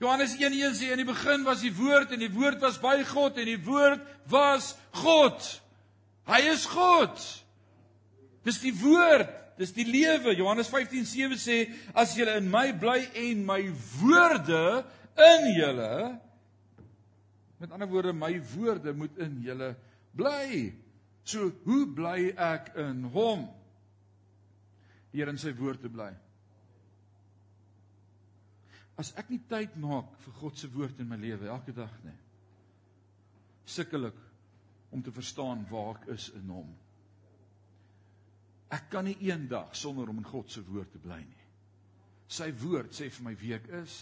Johannes 0.00 0.36
1:1 0.36 0.76
sê 0.76 0.92
in 0.92 1.00
die 1.00 1.08
begin 1.08 1.48
was 1.48 1.64
die 1.64 1.74
woord 1.74 2.12
en 2.12 2.20
die 2.20 2.32
woord 2.32 2.60
was 2.60 2.76
by 2.80 3.00
God 3.08 3.40
en 3.40 3.52
die 3.56 3.60
woord 3.64 4.04
was 4.28 4.74
God. 4.92 5.44
Hy 6.28 6.44
is 6.52 6.68
God. 6.68 7.16
Dis 8.48 8.62
die 8.62 8.72
woord, 8.80 9.28
dis 9.60 9.74
die 9.76 9.84
lewe. 9.84 10.32
Johannes 10.38 10.70
15:7 10.72 11.36
sê 11.36 11.58
as 11.92 12.14
julle 12.16 12.38
in 12.40 12.48
my 12.48 12.70
bly 12.72 13.02
en 13.26 13.44
my 13.44 13.60
woorde 14.00 14.64
in 15.18 15.52
julle 15.58 15.92
met 17.58 17.72
ander 17.74 17.90
woorde 17.90 18.12
my 18.14 18.32
woorde 18.54 18.92
moet 18.94 19.18
in 19.18 19.40
julle 19.42 19.72
bly. 20.16 20.72
So 21.24 21.50
hoe 21.66 21.86
bly 21.92 22.30
ek 22.32 22.72
in 22.78 23.02
hom? 23.12 23.48
Hier 25.12 25.28
in 25.28 25.40
sy 25.40 25.52
woord 25.58 25.82
te 25.82 25.90
bly. 25.92 26.12
As 28.98 29.12
ek 29.18 29.28
nie 29.30 29.42
tyd 29.50 29.76
maak 29.78 30.14
vir 30.24 30.38
God 30.40 30.58
se 30.58 30.70
woord 30.72 31.02
in 31.02 31.10
my 31.10 31.18
lewe 31.20 31.50
elke 31.50 31.74
dag 31.74 31.92
nie, 32.06 32.16
sukkel 33.68 34.08
ek 34.08 34.24
om 34.94 35.02
te 35.04 35.12
verstaan 35.14 35.66
waar 35.70 35.98
ek 35.98 36.14
is 36.16 36.30
in 36.38 36.48
hom. 36.50 36.70
Ek 38.74 38.90
kan 38.92 39.06
nie 39.08 39.16
eendag 39.28 39.76
sonder 39.76 40.10
om 40.10 40.20
in 40.20 40.28
God 40.28 40.50
se 40.52 40.62
woord 40.66 40.90
te 40.92 41.00
bly 41.00 41.20
nie. 41.22 41.44
Sy 42.28 42.50
woord 42.60 42.92
sê 42.92 43.08
vir 43.08 43.24
my 43.24 43.34
wie 43.40 43.54
ek 43.56 43.68
is, 43.80 43.94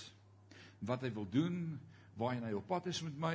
wat 0.87 1.05
hy 1.07 1.13
wil 1.15 1.29
doen, 1.31 1.77
waarheen 2.19 2.47
hy 2.49 2.55
op 2.57 2.67
pad 2.71 2.89
is 2.91 3.03
met 3.07 3.17
my, 3.21 3.35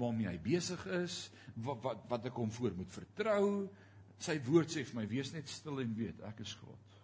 waarmee 0.00 0.30
hy 0.30 0.38
besig 0.42 0.82
is, 0.98 1.26
wat 1.62 1.82
wat 1.84 2.06
wat 2.10 2.26
ek 2.30 2.40
hom 2.40 2.50
voor 2.50 2.74
moet 2.76 2.90
vertrou. 2.90 3.46
Sy 4.22 4.38
woord 4.46 4.72
sê 4.72 4.82
vir 4.88 4.98
my 4.98 5.06
wees 5.10 5.32
net 5.34 5.50
stil 5.50 5.82
en 5.82 5.94
weet 5.98 6.22
ek 6.26 6.42
is 6.44 6.54
God. 6.58 6.98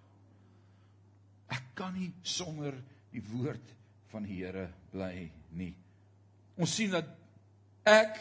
Ek 1.54 1.74
kan 1.78 1.94
nie 1.96 2.10
sonder 2.26 2.74
die 3.12 3.22
woord 3.30 3.74
van 4.12 4.26
die 4.26 4.40
Here 4.40 4.68
bly 4.92 5.28
nie. 5.56 5.72
Ons 6.58 6.74
sien 6.74 6.92
dat 6.92 7.08
ek 7.88 8.18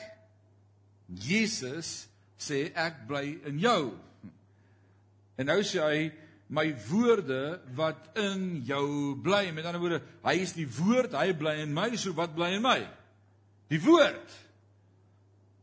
Jesus 1.07 2.07
sê 2.37 2.67
ek 2.75 3.05
bly 3.09 3.39
in 3.49 3.59
jou. 3.63 3.95
En 5.37 5.47
nou 5.51 5.59
sê 5.65 5.81
hy 5.83 5.99
my 6.49 6.69
woorde 6.87 7.59
wat 7.75 8.17
in 8.19 8.63
jou 8.67 9.15
bly. 9.23 9.49
Met 9.53 9.67
ander 9.67 9.81
woorde, 9.81 10.01
hy 10.25 10.37
is 10.41 10.55
die 10.55 10.67
woord, 10.79 11.15
hy 11.17 11.33
bly 11.37 11.57
in 11.63 11.73
my, 11.75 11.91
so 11.99 12.15
wat 12.17 12.35
bly 12.35 12.53
in 12.55 12.63
my? 12.65 12.79
Die 13.71 13.81
woord. 13.83 14.35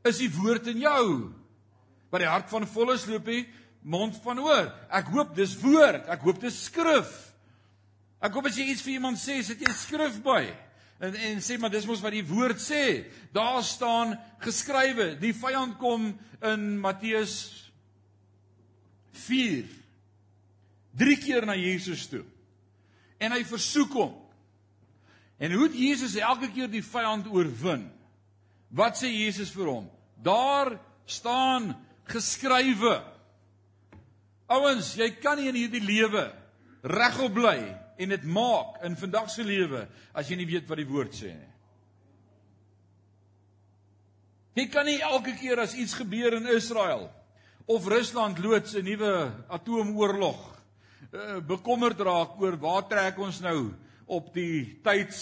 Is 0.05 0.21
die 0.21 0.31
woord 0.33 0.69
in 0.71 0.83
jou? 0.85 1.05
Wat 2.13 2.23
die 2.23 2.31
hart 2.31 2.51
van 2.53 2.69
vol 2.69 2.93
is 2.95 3.07
loop 3.09 3.31
hy 3.33 3.43
mond 3.85 4.17
van 4.25 4.41
oor. 4.45 4.69
Ek 4.93 5.09
hoop 5.13 5.33
dis 5.37 5.57
woord, 5.61 6.07
ek 6.13 6.23
hoop 6.25 6.41
dis 6.45 6.59
skrif. 6.69 7.13
Ek 8.25 8.33
hoop 8.37 8.47
as 8.49 8.61
jy 8.61 8.69
iets 8.73 8.85
vir 8.85 8.99
iemand 8.99 9.21
sê, 9.21 9.41
sit 9.45 9.61
jy 9.61 9.73
skrif 9.77 10.21
by. 10.25 10.45
En 11.05 11.17
en 11.33 11.43
sê 11.45 11.59
maar 11.61 11.73
dis 11.73 11.85
mos 11.89 12.01
wat 12.05 12.15
die 12.15 12.25
woord 12.25 12.61
sê. 12.63 13.05
Daar 13.35 13.65
staan 13.67 14.15
geskrywe, 14.45 15.15
die 15.21 15.35
vyand 15.37 15.77
kom 15.81 16.13
in 16.45 16.71
Matteus 16.81 17.64
4 19.15 19.65
drie 20.95 21.17
keer 21.19 21.47
na 21.47 21.57
Jesus 21.59 22.07
toe. 22.11 22.23
En 23.19 23.35
hy 23.35 23.43
versoek 23.47 23.95
hom. 23.99 24.15
En 25.43 25.53
hoe 25.55 25.67
het 25.67 25.77
Jesus 25.79 26.15
elke 26.21 26.51
keer 26.55 26.71
die 26.71 26.85
vyand 26.85 27.27
oorwin? 27.33 27.89
Wat 28.75 28.99
sê 28.99 29.11
Jesus 29.11 29.51
vir 29.55 29.71
hom? 29.71 29.89
Daar 30.23 30.77
staan 31.07 31.73
geskrywe. 32.11 33.01
Ouens, 34.55 34.95
jy 34.99 35.09
kan 35.19 35.39
nie 35.41 35.49
in 35.51 35.59
hierdie 35.59 35.83
lewe 35.83 36.29
regop 36.85 37.33
bly 37.35 37.59
en 37.97 38.13
dit 38.13 38.25
maak 38.29 38.83
in 38.85 38.97
vandag 38.99 39.31
se 39.33 39.45
lewe 39.47 39.87
as 40.13 40.29
jy 40.29 40.37
nie 40.37 40.49
weet 40.49 40.69
wat 40.69 40.81
die 40.81 40.89
woord 40.89 41.15
sê 41.17 41.33
nie. 41.33 41.53
Jy 44.55 44.67
kan 44.71 44.87
nie 44.87 45.01
elke 45.03 45.33
keer 45.39 45.59
as 45.65 45.75
iets 45.75 45.97
gebeur 45.99 46.37
in 46.37 46.47
Israel 46.53 47.09
of 47.67 47.87
Rusland 47.87 48.39
loods 48.39 48.75
'n 48.75 48.85
nuwe 48.85 49.33
atoomoorlog 49.49 50.55
Eh, 51.15 51.37
bekommerd 51.47 52.01
raak 52.03 52.41
oor 52.43 52.57
waar 52.59 52.87
trek 52.91 53.19
ons 53.23 53.37
nou 53.45 53.69
op 54.11 54.33
die 54.35 54.81
tyds 54.83 55.19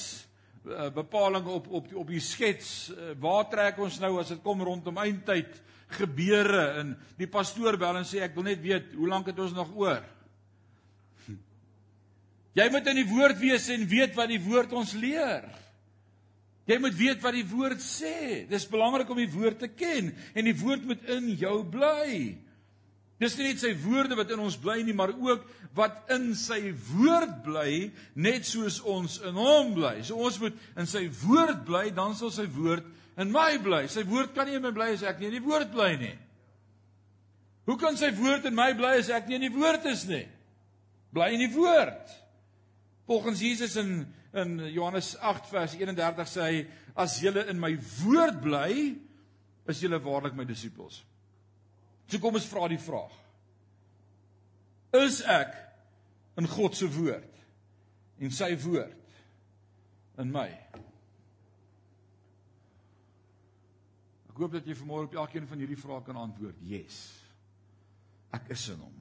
uh, 0.64 0.86
bepaling 0.94 1.44
op 1.52 1.66
op 1.68 1.90
die, 1.90 1.98
op 2.00 2.08
die 2.08 2.22
skets 2.22 2.70
uh, 2.94 3.10
waar 3.20 3.44
trek 3.50 3.80
ons 3.82 3.98
nou 4.00 4.14
as 4.22 4.30
dit 4.32 4.40
kom 4.40 4.62
rondom 4.64 4.96
eindtyd 5.02 5.58
gebeure? 5.98 6.62
En 6.80 6.94
die 7.20 7.28
pastoor 7.28 7.76
bel 7.76 7.98
en 8.00 8.08
sê 8.08 8.22
ek 8.24 8.32
wil 8.38 8.48
net 8.48 8.62
weet 8.64 8.94
hoe 8.96 9.10
lank 9.10 9.28
het 9.28 9.42
ons 9.44 9.52
nog 9.52 9.74
oor? 9.76 10.00
Jy 12.56 12.68
moet 12.72 12.88
in 12.88 13.02
die 13.02 13.10
woord 13.12 13.42
wees 13.42 13.68
en 13.74 13.84
weet 13.88 14.16
wat 14.16 14.32
die 14.32 14.40
woord 14.40 14.72
ons 14.72 14.96
leer 14.96 15.44
Jy 16.70 16.78
moet 16.78 16.94
weet 16.94 17.22
wat 17.24 17.34
die 17.34 17.48
woord 17.50 17.82
sê 17.82 18.44
dis 18.50 18.68
belangrik 18.70 19.10
om 19.10 19.18
die 19.18 19.30
woord 19.32 19.58
te 19.64 19.68
ken 19.70 20.12
en 20.34 20.46
die 20.46 20.56
woord 20.56 20.84
moet 20.86 21.02
in 21.10 21.32
jou 21.40 21.56
bly 21.66 22.36
Dis 23.22 23.36
nie 23.38 23.52
net 23.52 23.60
sy 23.62 23.70
woorde 23.84 24.16
wat 24.18 24.32
in 24.34 24.40
ons 24.42 24.56
bly 24.58 24.80
nie, 24.82 24.94
maar 24.96 25.12
ook 25.14 25.44
wat 25.78 26.10
in 26.12 26.32
sy 26.36 26.72
woord 26.90 27.42
bly, 27.46 27.92
net 28.18 28.48
soos 28.48 28.80
ons 28.88 29.20
in 29.22 29.38
hom 29.38 29.76
bly. 29.76 30.00
So 30.02 30.18
ons 30.26 30.40
moet 30.42 30.56
in 30.80 30.90
sy 30.90 31.04
woord 31.22 31.62
bly, 31.68 31.84
dan 31.94 32.16
sal 32.18 32.32
sy 32.34 32.48
woord 32.50 32.88
in 33.22 33.30
my 33.32 33.60
bly. 33.62 33.84
Sy 33.92 34.02
woord 34.08 34.34
kan 34.34 34.50
nie 34.50 34.58
in 34.58 34.64
my 34.64 34.72
bly 34.74 34.90
as 34.96 35.04
ek 35.06 35.20
nie 35.20 35.30
in 35.30 35.36
die 35.38 35.44
woord 35.44 35.70
bly 35.74 35.92
nie. 36.00 36.16
Hoe 37.68 37.78
kan 37.78 37.94
sy 38.00 38.10
woord 38.16 38.48
in 38.50 38.58
my 38.58 38.72
bly 38.74 38.96
as 38.98 39.12
ek 39.14 39.30
nie 39.30 39.38
in 39.38 39.46
die 39.46 39.54
woord 39.54 39.86
is 39.92 40.02
nie? 40.10 40.24
Bly 41.14 41.30
in 41.36 41.44
die 41.44 41.52
woord. 41.54 42.16
Volgens 43.06 43.44
Jesus 43.44 43.78
in 43.78 44.00
in 44.32 44.58
Johannes 44.72 45.14
8 45.20 45.48
vers 45.52 45.74
31 45.76 46.28
sê 46.28 46.44
hy 46.46 46.60
as 47.04 47.18
julle 47.20 47.44
in 47.50 47.60
my 47.60 47.74
woord 48.02 48.40
bly, 48.44 48.72
is 49.68 49.82
julle 49.82 50.00
waarlik 50.02 50.36
my 50.36 50.46
disippels. 50.48 51.02
So 52.08 52.20
kom 52.20 52.36
ons 52.36 52.48
vra 52.48 52.66
die 52.68 52.80
vraag. 52.80 53.12
Is 55.02 55.22
ek 55.24 55.54
in 56.40 56.48
God 56.48 56.76
se 56.76 56.88
woord 56.92 57.40
en 58.22 58.34
sy 58.34 58.50
woord 58.64 59.16
in 60.20 60.32
my? 60.32 60.48
Ek 64.32 64.40
hoop 64.40 64.52
dat 64.56 64.68
jy 64.68 64.76
vanmôre 64.76 65.10
op 65.10 65.16
elkeen 65.24 65.48
van 65.48 65.60
hierdie 65.60 65.80
vrae 65.80 66.04
kan 66.04 66.16
antwoord. 66.20 66.60
Yes. 66.64 67.04
Ek 68.32 68.48
is 68.52 68.64
in 68.72 68.80
hom. 68.80 68.94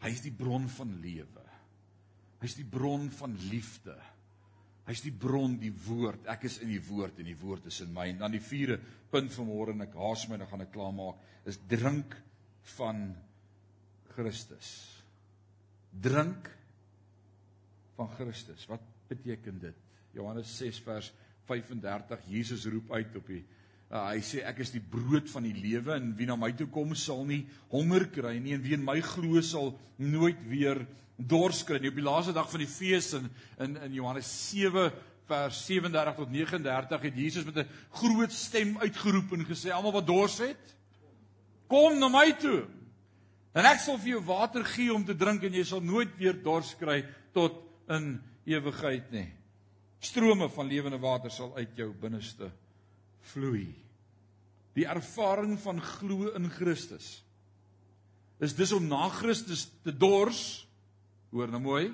Hy 0.00 0.12
is 0.12 0.24
die 0.24 0.32
bron 0.32 0.66
van 0.76 0.92
lewe. 1.00 1.44
Hy 2.40 2.48
is 2.48 2.56
die 2.56 2.68
bron 2.68 3.08
van 3.12 3.36
liefde. 3.50 3.96
Hy's 4.88 5.02
die 5.04 5.14
bron, 5.14 5.58
die 5.60 5.72
woord. 5.84 6.24
Ek 6.32 6.46
is 6.48 6.58
in 6.64 6.72
die 6.72 6.82
woord 6.82 7.20
en 7.20 7.28
die 7.28 7.38
woord 7.38 7.68
is 7.70 7.80
in 7.84 7.92
my. 7.94 8.08
En 8.10 8.22
dan 8.24 8.34
die 8.34 8.42
vierde 8.42 8.80
punt 9.12 9.32
van 9.34 9.48
môre 9.48 9.74
en 9.76 9.84
ek 9.84 9.98
haas 10.00 10.24
my, 10.30 10.38
dan 10.40 10.48
gaan 10.50 10.64
ek 10.64 10.72
klaarmaak, 10.74 11.20
is 11.48 11.60
drink 11.70 12.16
van 12.76 13.04
Christus. 14.14 14.70
Drink 15.90 16.48
van 17.98 18.10
Christus. 18.16 18.66
Wat 18.70 18.82
beteken 19.10 19.60
dit? 19.62 19.86
Johannes 20.16 20.50
6 20.58 20.80
vers 20.86 21.12
35 21.50 22.26
Jesus 22.30 22.66
roep 22.70 22.90
uit 22.94 23.16
op 23.18 23.30
die 23.30 23.42
uh, 23.90 24.06
hy 24.12 24.22
sê 24.24 24.44
ek 24.46 24.62
is 24.64 24.72
die 24.74 24.82
brood 24.82 25.28
van 25.32 25.46
die 25.46 25.56
lewe 25.56 25.96
en 25.96 26.12
wie 26.18 26.28
na 26.28 26.36
my 26.38 26.52
toe 26.56 26.68
kom 26.72 26.94
sal 26.98 27.24
nie 27.28 27.42
honger 27.72 28.06
kry 28.14 28.36
nie 28.38 28.54
en 28.56 28.64
wie 28.64 28.76
in 28.78 28.86
my 28.86 29.00
glo 29.04 29.42
sal 29.44 29.74
nooit 29.98 30.40
weer 30.48 30.84
dors 31.20 31.64
kry 31.68 31.80
nie. 31.80 31.90
Op 31.92 32.00
die 32.00 32.06
laaste 32.06 32.34
dag 32.36 32.48
van 32.50 32.62
die 32.62 32.70
fees 32.70 33.12
in 33.18 33.30
in 33.60 33.76
in 33.88 33.96
Johannes 33.98 34.30
7 34.50 34.90
vers 35.30 35.58
37 35.66 36.16
tot 36.16 36.30
39 36.32 37.06
het 37.06 37.18
Jesus 37.18 37.44
met 37.44 37.58
'n 37.58 37.68
groot 37.90 38.32
stem 38.32 38.78
uitgeroep 38.78 39.32
en 39.32 39.46
gesê 39.46 39.70
almal 39.70 39.92
wat 39.92 40.06
dors 40.06 40.38
het, 40.38 40.76
kom 41.68 41.98
na 41.98 42.08
my 42.08 42.32
toe. 42.32 42.66
En 43.54 43.64
ek 43.64 43.78
sal 43.78 43.98
vir 43.98 44.08
jou 44.08 44.24
water 44.24 44.64
gee 44.64 44.94
om 44.94 45.04
te 45.04 45.14
drink 45.14 45.42
en 45.42 45.52
jy 45.52 45.64
sal 45.64 45.80
nooit 45.80 46.16
weer 46.16 46.42
dors 46.42 46.74
kry 46.74 47.04
tot 47.32 47.52
in 47.88 48.20
ewigheid 48.44 49.10
nie. 49.10 49.32
Strome 50.00 50.48
van 50.48 50.66
lewende 50.66 50.98
water 50.98 51.30
sal 51.30 51.56
uit 51.56 51.76
jou 51.76 51.92
binneste 51.92 52.50
vloei. 53.32 53.68
Die 54.78 54.86
ervaring 54.86 55.56
van 55.60 55.80
glo 55.82 56.30
in 56.36 56.48
Christus 56.50 57.18
is 58.40 58.54
dis 58.56 58.72
om 58.72 58.86
na 58.88 59.08
Christus 59.12 59.66
te 59.84 59.92
dors 59.92 60.64
Hoor 61.30 61.50
nou 61.52 61.60
mooi. 61.62 61.92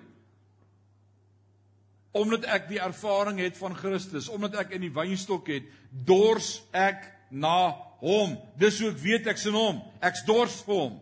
omdat 2.16 2.46
ek 2.48 2.70
die 2.70 2.80
ervaring 2.80 3.40
het 3.44 3.58
van 3.60 3.74
Christus, 3.76 4.30
omdat 4.32 4.54
ek 4.62 4.70
in 4.76 4.86
die 4.86 4.92
wynstok 4.94 5.50
het, 5.52 5.66
dors 5.90 6.62
ek 6.72 7.02
na 7.28 7.74
hom. 8.00 8.36
Dis 8.56 8.78
hoe 8.80 8.88
ek 8.94 9.02
weet 9.02 9.28
ek's 9.28 9.44
in 9.50 9.56
hom. 9.56 9.82
Ek's 10.00 10.24
dors 10.24 10.54
vir 10.64 10.78
hom. 10.78 10.94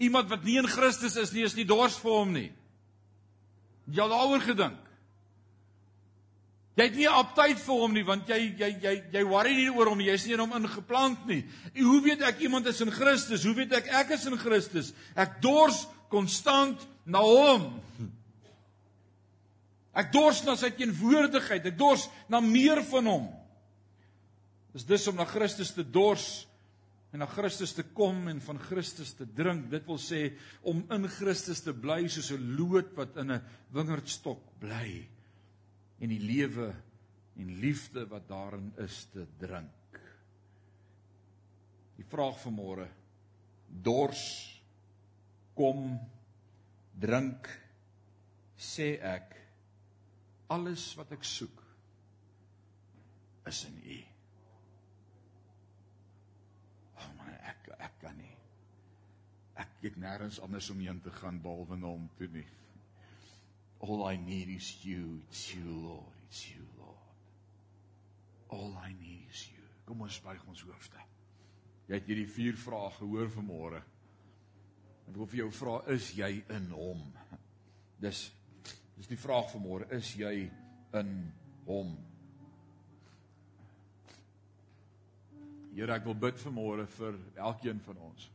Iemand 0.00 0.28
wat 0.32 0.44
nie 0.44 0.58
in 0.60 0.68
Christus 0.68 1.16
is 1.20 1.32
nie, 1.32 1.46
is 1.48 1.56
nie 1.56 1.64
dors 1.68 1.98
vir 2.00 2.12
hom 2.12 2.32
nie. 2.34 2.50
Jy 3.90 4.04
al 4.04 4.12
daaroor 4.12 4.44
gedink? 4.44 4.89
Jy 6.80 6.86
het 6.86 6.96
nie 6.96 7.08
aptyd 7.12 7.58
vir 7.60 7.76
hom 7.76 7.92
nie 7.92 8.02
want 8.08 8.30
jy 8.30 8.38
jy 8.56 8.68
jy 8.80 8.92
jy 9.12 9.22
worry 9.28 9.52
nie 9.52 9.68
oor 9.68 9.90
hom 9.90 9.98
nie. 10.00 10.06
Jy's 10.08 10.24
nie 10.24 10.36
in 10.38 10.40
hom 10.40 10.54
ingeplant 10.56 11.26
nie. 11.28 11.42
Hoe 11.76 11.98
weet 12.06 12.24
ek 12.24 12.40
iemand 12.46 12.70
is 12.70 12.80
in 12.80 12.92
Christus? 12.94 13.44
Hoe 13.44 13.52
weet 13.58 13.74
ek 13.76 13.90
ek 14.00 14.14
is 14.16 14.24
in 14.30 14.38
Christus? 14.40 14.94
Ek 15.12 15.36
dors 15.44 15.82
konstant 16.08 16.80
na 17.04 17.20
hom. 17.20 17.68
Ek 19.92 20.08
dors 20.14 20.40
na 20.46 20.56
sy 20.56 20.72
teenwoordigheid. 20.72 21.68
Ek 21.68 21.76
dors 21.76 22.08
na 22.32 22.40
meer 22.40 22.80
van 22.88 23.12
hom. 23.12 23.28
Dis 24.72 24.88
dus 24.88 25.06
om 25.12 25.20
na 25.20 25.28
Christus 25.28 25.74
te 25.76 25.84
dors 25.84 26.46
en 27.12 27.20
na 27.20 27.28
Christus 27.28 27.76
te 27.76 27.84
kom 27.92 28.24
en 28.30 28.40
van 28.40 28.64
Christus 28.70 29.12
te 29.20 29.28
drink. 29.28 29.68
Dit 29.68 29.84
wil 29.90 30.00
sê 30.00 30.30
om 30.64 30.80
in 30.96 31.08
Christus 31.12 31.60
te 31.60 31.76
bly 31.76 32.06
soos 32.08 32.32
'n 32.32 32.56
loot 32.56 32.96
wat 32.96 33.20
in 33.20 33.36
'n 33.36 33.42
wingerdstok 33.68 34.40
bly 34.64 35.09
en 36.00 36.08
die 36.08 36.20
lewe 36.20 36.70
en 37.40 37.52
liefde 37.60 38.06
wat 38.08 38.28
daarin 38.28 38.72
is 38.80 39.04
te 39.12 39.26
drink. 39.38 40.00
Die 42.00 42.06
vraag 42.08 42.38
van 42.42 42.56
môre: 42.56 42.86
dors 43.68 44.24
kom 45.56 45.92
drink 47.00 47.48
sê 48.60 48.94
ek 49.04 49.36
alles 50.52 50.90
wat 50.98 51.12
ek 51.16 51.24
soek 51.24 51.60
is 53.48 53.64
in 53.68 53.76
U. 53.80 54.00
Ek 59.60 59.84
het 59.84 59.96
nêrens 60.00 60.38
anders 60.44 60.68
om 60.72 60.80
heen 60.80 61.00
te 61.00 61.12
gaan 61.20 61.40
behalwe 61.40 61.76
na 61.76 61.88
hom 61.88 62.08
toe 62.18 62.28
nie. 62.32 62.46
All 63.80 64.04
I 64.04 64.16
need 64.16 64.48
is 64.54 64.76
you, 64.84 65.20
it's 65.30 65.54
you 65.54 65.64
Lord, 65.64 66.12
it's 66.28 66.50
you 66.50 66.64
Lord. 66.78 66.96
All 68.50 68.76
I 68.82 68.92
need 69.00 69.24
is 69.30 69.48
you. 69.52 69.64
Kom 69.86 70.02
ons 70.04 70.20
buig 70.20 70.42
ons 70.48 70.66
hoofde. 70.68 71.00
Jy 71.88 71.96
het 71.96 72.10
hierdie 72.10 72.28
vier 72.30 72.58
vrae 72.60 72.90
gehoor 72.98 73.30
vanmôre. 73.32 73.80
Ek 75.08 75.16
wil 75.16 75.26
vir 75.32 75.40
jou 75.40 75.48
vra, 75.56 75.78
is 75.90 76.12
jy 76.14 76.28
in 76.54 76.68
hom? 76.76 77.00
Dis 78.02 78.28
dis 79.00 79.08
die 79.08 79.18
vraag 79.18 79.48
vanmôre, 79.50 79.88
is 79.96 80.12
jy 80.20 80.34
in 81.00 81.10
hom? 81.64 81.94
Here, 85.72 85.94
ek 85.96 86.04
wil 86.04 86.18
bid 86.20 86.38
vanmôre 86.42 86.84
vir 86.98 87.16
elkeen 87.40 87.80
van 87.86 87.98
ons. 88.10 88.28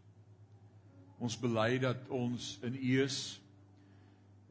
Ons 1.21 1.37
bely 1.39 1.77
dat 1.83 2.09
ons 2.11 2.55
in 2.65 2.75
U 2.75 2.93
is. 3.05 3.19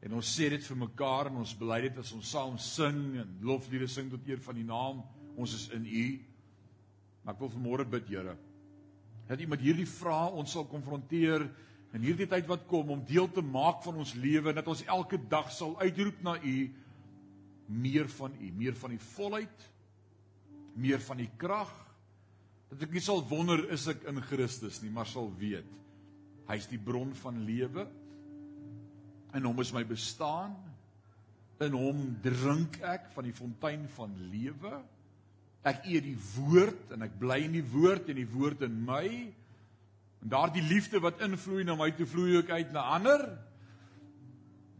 En 0.05 0.13
ons 0.19 0.31
sê 0.37 0.51
dit 0.53 0.61
vir 0.61 0.77
mekaar 0.77 1.31
en 1.31 1.41
ons 1.41 1.55
bely 1.57 1.79
dit 1.87 1.95
as 1.97 2.11
ons 2.13 2.31
saam 2.35 2.57
sing 2.61 3.17
en 3.23 3.37
lofliedere 3.41 3.89
sing 3.89 4.11
tot 4.11 4.27
eer 4.29 4.41
van 4.45 4.57
U 4.61 4.65
naam. 4.67 5.03
Ons 5.35 5.55
is 5.57 5.67
in 5.73 5.87
U. 5.89 6.05
Maar 7.25 7.33
ek 7.33 7.41
wil 7.41 7.53
vanmôre 7.55 7.87
bid, 7.89 8.11
Here, 8.13 8.35
dat 9.25 9.41
U 9.41 9.47
met 9.49 9.63
hierdie 9.65 9.89
vrae 9.89 10.29
ons 10.37 10.51
sal 10.53 10.67
konfronteer 10.69 11.47
in 11.95 12.03
hierdie 12.05 12.27
tyd 12.29 12.45
wat 12.49 12.67
kom 12.69 12.91
om 12.93 13.01
deel 13.07 13.25
te 13.33 13.41
maak 13.41 13.81
van 13.85 13.97
ons 14.03 14.13
lewe 14.19 14.51
en 14.51 14.59
dat 14.59 14.69
ons 14.69 14.83
elke 14.93 15.17
dag 15.31 15.49
sal 15.55 15.73
uitroep 15.81 16.21
na 16.27 16.35
U 16.37 16.57
meer 17.65 18.09
van 18.19 18.35
U, 18.37 18.51
meer 18.53 18.77
van 18.77 18.93
die 18.93 19.01
volheid, 19.15 19.65
meer 20.77 21.01
van 21.01 21.17
die 21.23 21.31
krag. 21.41 21.71
Dat 22.69 22.85
ek 22.85 22.93
nie 22.93 23.01
sal 23.01 23.23
wonder 23.25 23.63
is 23.73 23.87
ek 23.89 24.05
in 24.11 24.21
Christus 24.21 24.83
nie, 24.83 24.93
maar 24.93 25.09
sal 25.09 25.31
weet 25.39 25.71
Hy's 26.45 26.67
die 26.69 26.77
bron 26.77 27.09
van 27.23 27.39
lewe. 27.41 27.87
In 29.35 29.43
hom 29.43 29.59
is 29.59 29.73
my 29.75 29.83
bestaan. 29.87 30.55
In 31.63 31.75
hom 31.75 32.03
drink 32.23 32.79
ek 32.83 33.09
van 33.15 33.27
die 33.27 33.35
fontein 33.35 33.87
van 33.95 34.13
lewe. 34.31 34.79
Ek 35.65 35.87
eet 35.89 36.05
die 36.05 36.19
woord 36.35 36.93
en 36.95 37.05
ek 37.07 37.17
bly 37.19 37.39
in 37.47 37.55
die 37.57 37.65
woord 37.65 38.11
en 38.11 38.19
die 38.19 38.29
woord 38.29 38.63
in 38.67 38.77
my. 38.85 39.07
En 40.21 40.31
daardie 40.31 40.63
liefde 40.65 41.01
wat 41.03 41.23
invloei 41.25 41.65
na 41.65 41.77
my 41.79 41.89
toe 41.95 42.07
vloei 42.09 42.37
ook 42.39 42.51
uit 42.53 42.71
na 42.75 42.85
ander. 42.97 43.25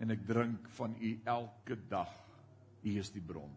En 0.03 0.11
ek 0.13 0.25
drink 0.27 0.69
van 0.77 0.95
u 0.99 1.11
elke 1.23 1.79
dag. 1.89 2.11
U 2.85 2.99
is 3.01 3.09
die 3.13 3.23
bron. 3.23 3.51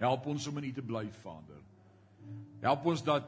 Help 0.00 0.26
ons 0.30 0.46
om 0.48 0.60
in 0.60 0.70
u 0.70 0.72
te 0.72 0.84
bly, 0.84 1.04
Vader. 1.20 1.60
Help 2.62 2.86
ons 2.92 3.02
dat 3.04 3.26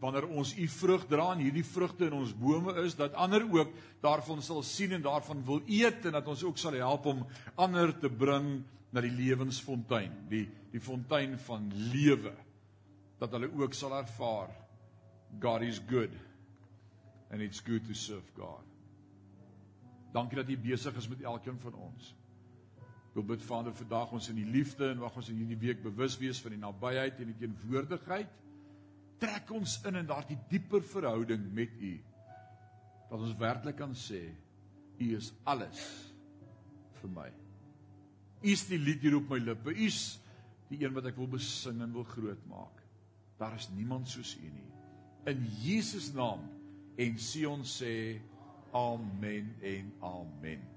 wanneer 0.00 0.26
ons 0.28 0.52
u 0.58 0.66
vrug 0.68 1.06
dra 1.08 1.30
en 1.32 1.42
hierdie 1.44 1.64
vrugte 1.64 2.06
in 2.06 2.16
ons 2.18 2.34
bome 2.36 2.74
is 2.84 2.96
dat 2.98 3.14
ander 3.14 3.46
ook 3.48 3.72
daarvan 4.04 4.42
sal 4.42 4.62
sien 4.66 4.92
en 4.92 5.04
daarvan 5.04 5.42
wil 5.46 5.62
eet 5.66 6.06
en 6.06 6.18
dat 6.18 6.28
ons 6.28 6.44
ook 6.44 6.58
sal 6.58 6.76
help 6.76 7.06
om 7.06 7.24
ander 7.54 7.94
te 7.98 8.10
bring 8.10 8.60
na 8.92 9.02
die 9.04 9.14
lewensfontein 9.14 10.12
die 10.30 10.46
die 10.72 10.82
fontein 10.82 11.38
van 11.46 11.70
lewe 11.92 12.34
dat 13.20 13.32
hulle 13.32 13.48
ook 13.56 13.74
sal 13.74 13.96
ervaar 13.96 14.52
God 15.40 15.62
is 15.62 15.80
good 15.88 16.12
and 17.30 17.42
it's 17.42 17.60
good 17.60 17.86
to 17.88 17.94
serve 17.94 18.24
God. 18.36 18.62
Dankie 20.12 20.38
dat 20.38 20.48
U 20.48 20.56
besig 20.56 20.96
is 20.96 21.08
met 21.08 21.22
elkeen 21.26 21.58
van 21.60 21.74
ons. 21.74 22.12
Ek 23.10 23.18
wil 23.18 23.26
bid 23.32 23.42
Vader 23.44 23.74
vandag 23.74 24.12
ons 24.16 24.28
in 24.32 24.38
die 24.38 24.48
liefde 24.48 24.90
en 24.92 25.02
wag 25.02 25.16
ons 25.18 25.28
in 25.32 25.40
hierdie 25.40 25.58
week 25.60 25.82
bewus 25.84 26.16
wees 26.20 26.40
van 26.44 26.54
die 26.54 26.60
nabyheid 26.60 27.20
en 27.20 27.32
die 27.32 27.38
teenwoordigheid 27.42 28.32
trek 29.20 29.50
ons 29.54 29.78
in 29.88 30.00
in 30.02 30.08
daardie 30.08 30.38
dieper 30.50 30.84
verhouding 30.84 31.48
met 31.54 31.72
U. 31.80 31.94
Dat 33.10 33.18
ons 33.20 33.38
werklik 33.40 33.78
kan 33.80 33.94
sê 33.96 34.22
U 34.98 35.08
is 35.16 35.32
alles 35.44 35.82
vir 37.00 37.12
my. 37.12 37.28
U 38.42 38.48
is 38.52 38.66
die 38.68 38.80
lied 38.80 39.04
hier 39.04 39.18
op 39.18 39.28
my 39.30 39.40
lippe. 39.42 39.72
U 39.72 39.86
is 39.86 40.18
die 40.70 40.82
een 40.82 40.94
wat 40.96 41.08
ek 41.10 41.18
wil 41.20 41.30
besing 41.36 41.82
en 41.84 41.94
wil 41.94 42.06
groot 42.08 42.46
maak. 42.50 42.82
Daar 43.40 43.56
is 43.58 43.68
niemand 43.76 44.08
soos 44.08 44.34
U 44.40 44.48
nie. 44.48 44.70
In 45.28 45.42
Jesus 45.62 46.12
naam 46.14 46.46
en 46.96 47.18
Sion 47.20 47.64
sê 47.66 48.16
amen 48.76 49.52
en 49.64 49.92
amen. 50.04 50.75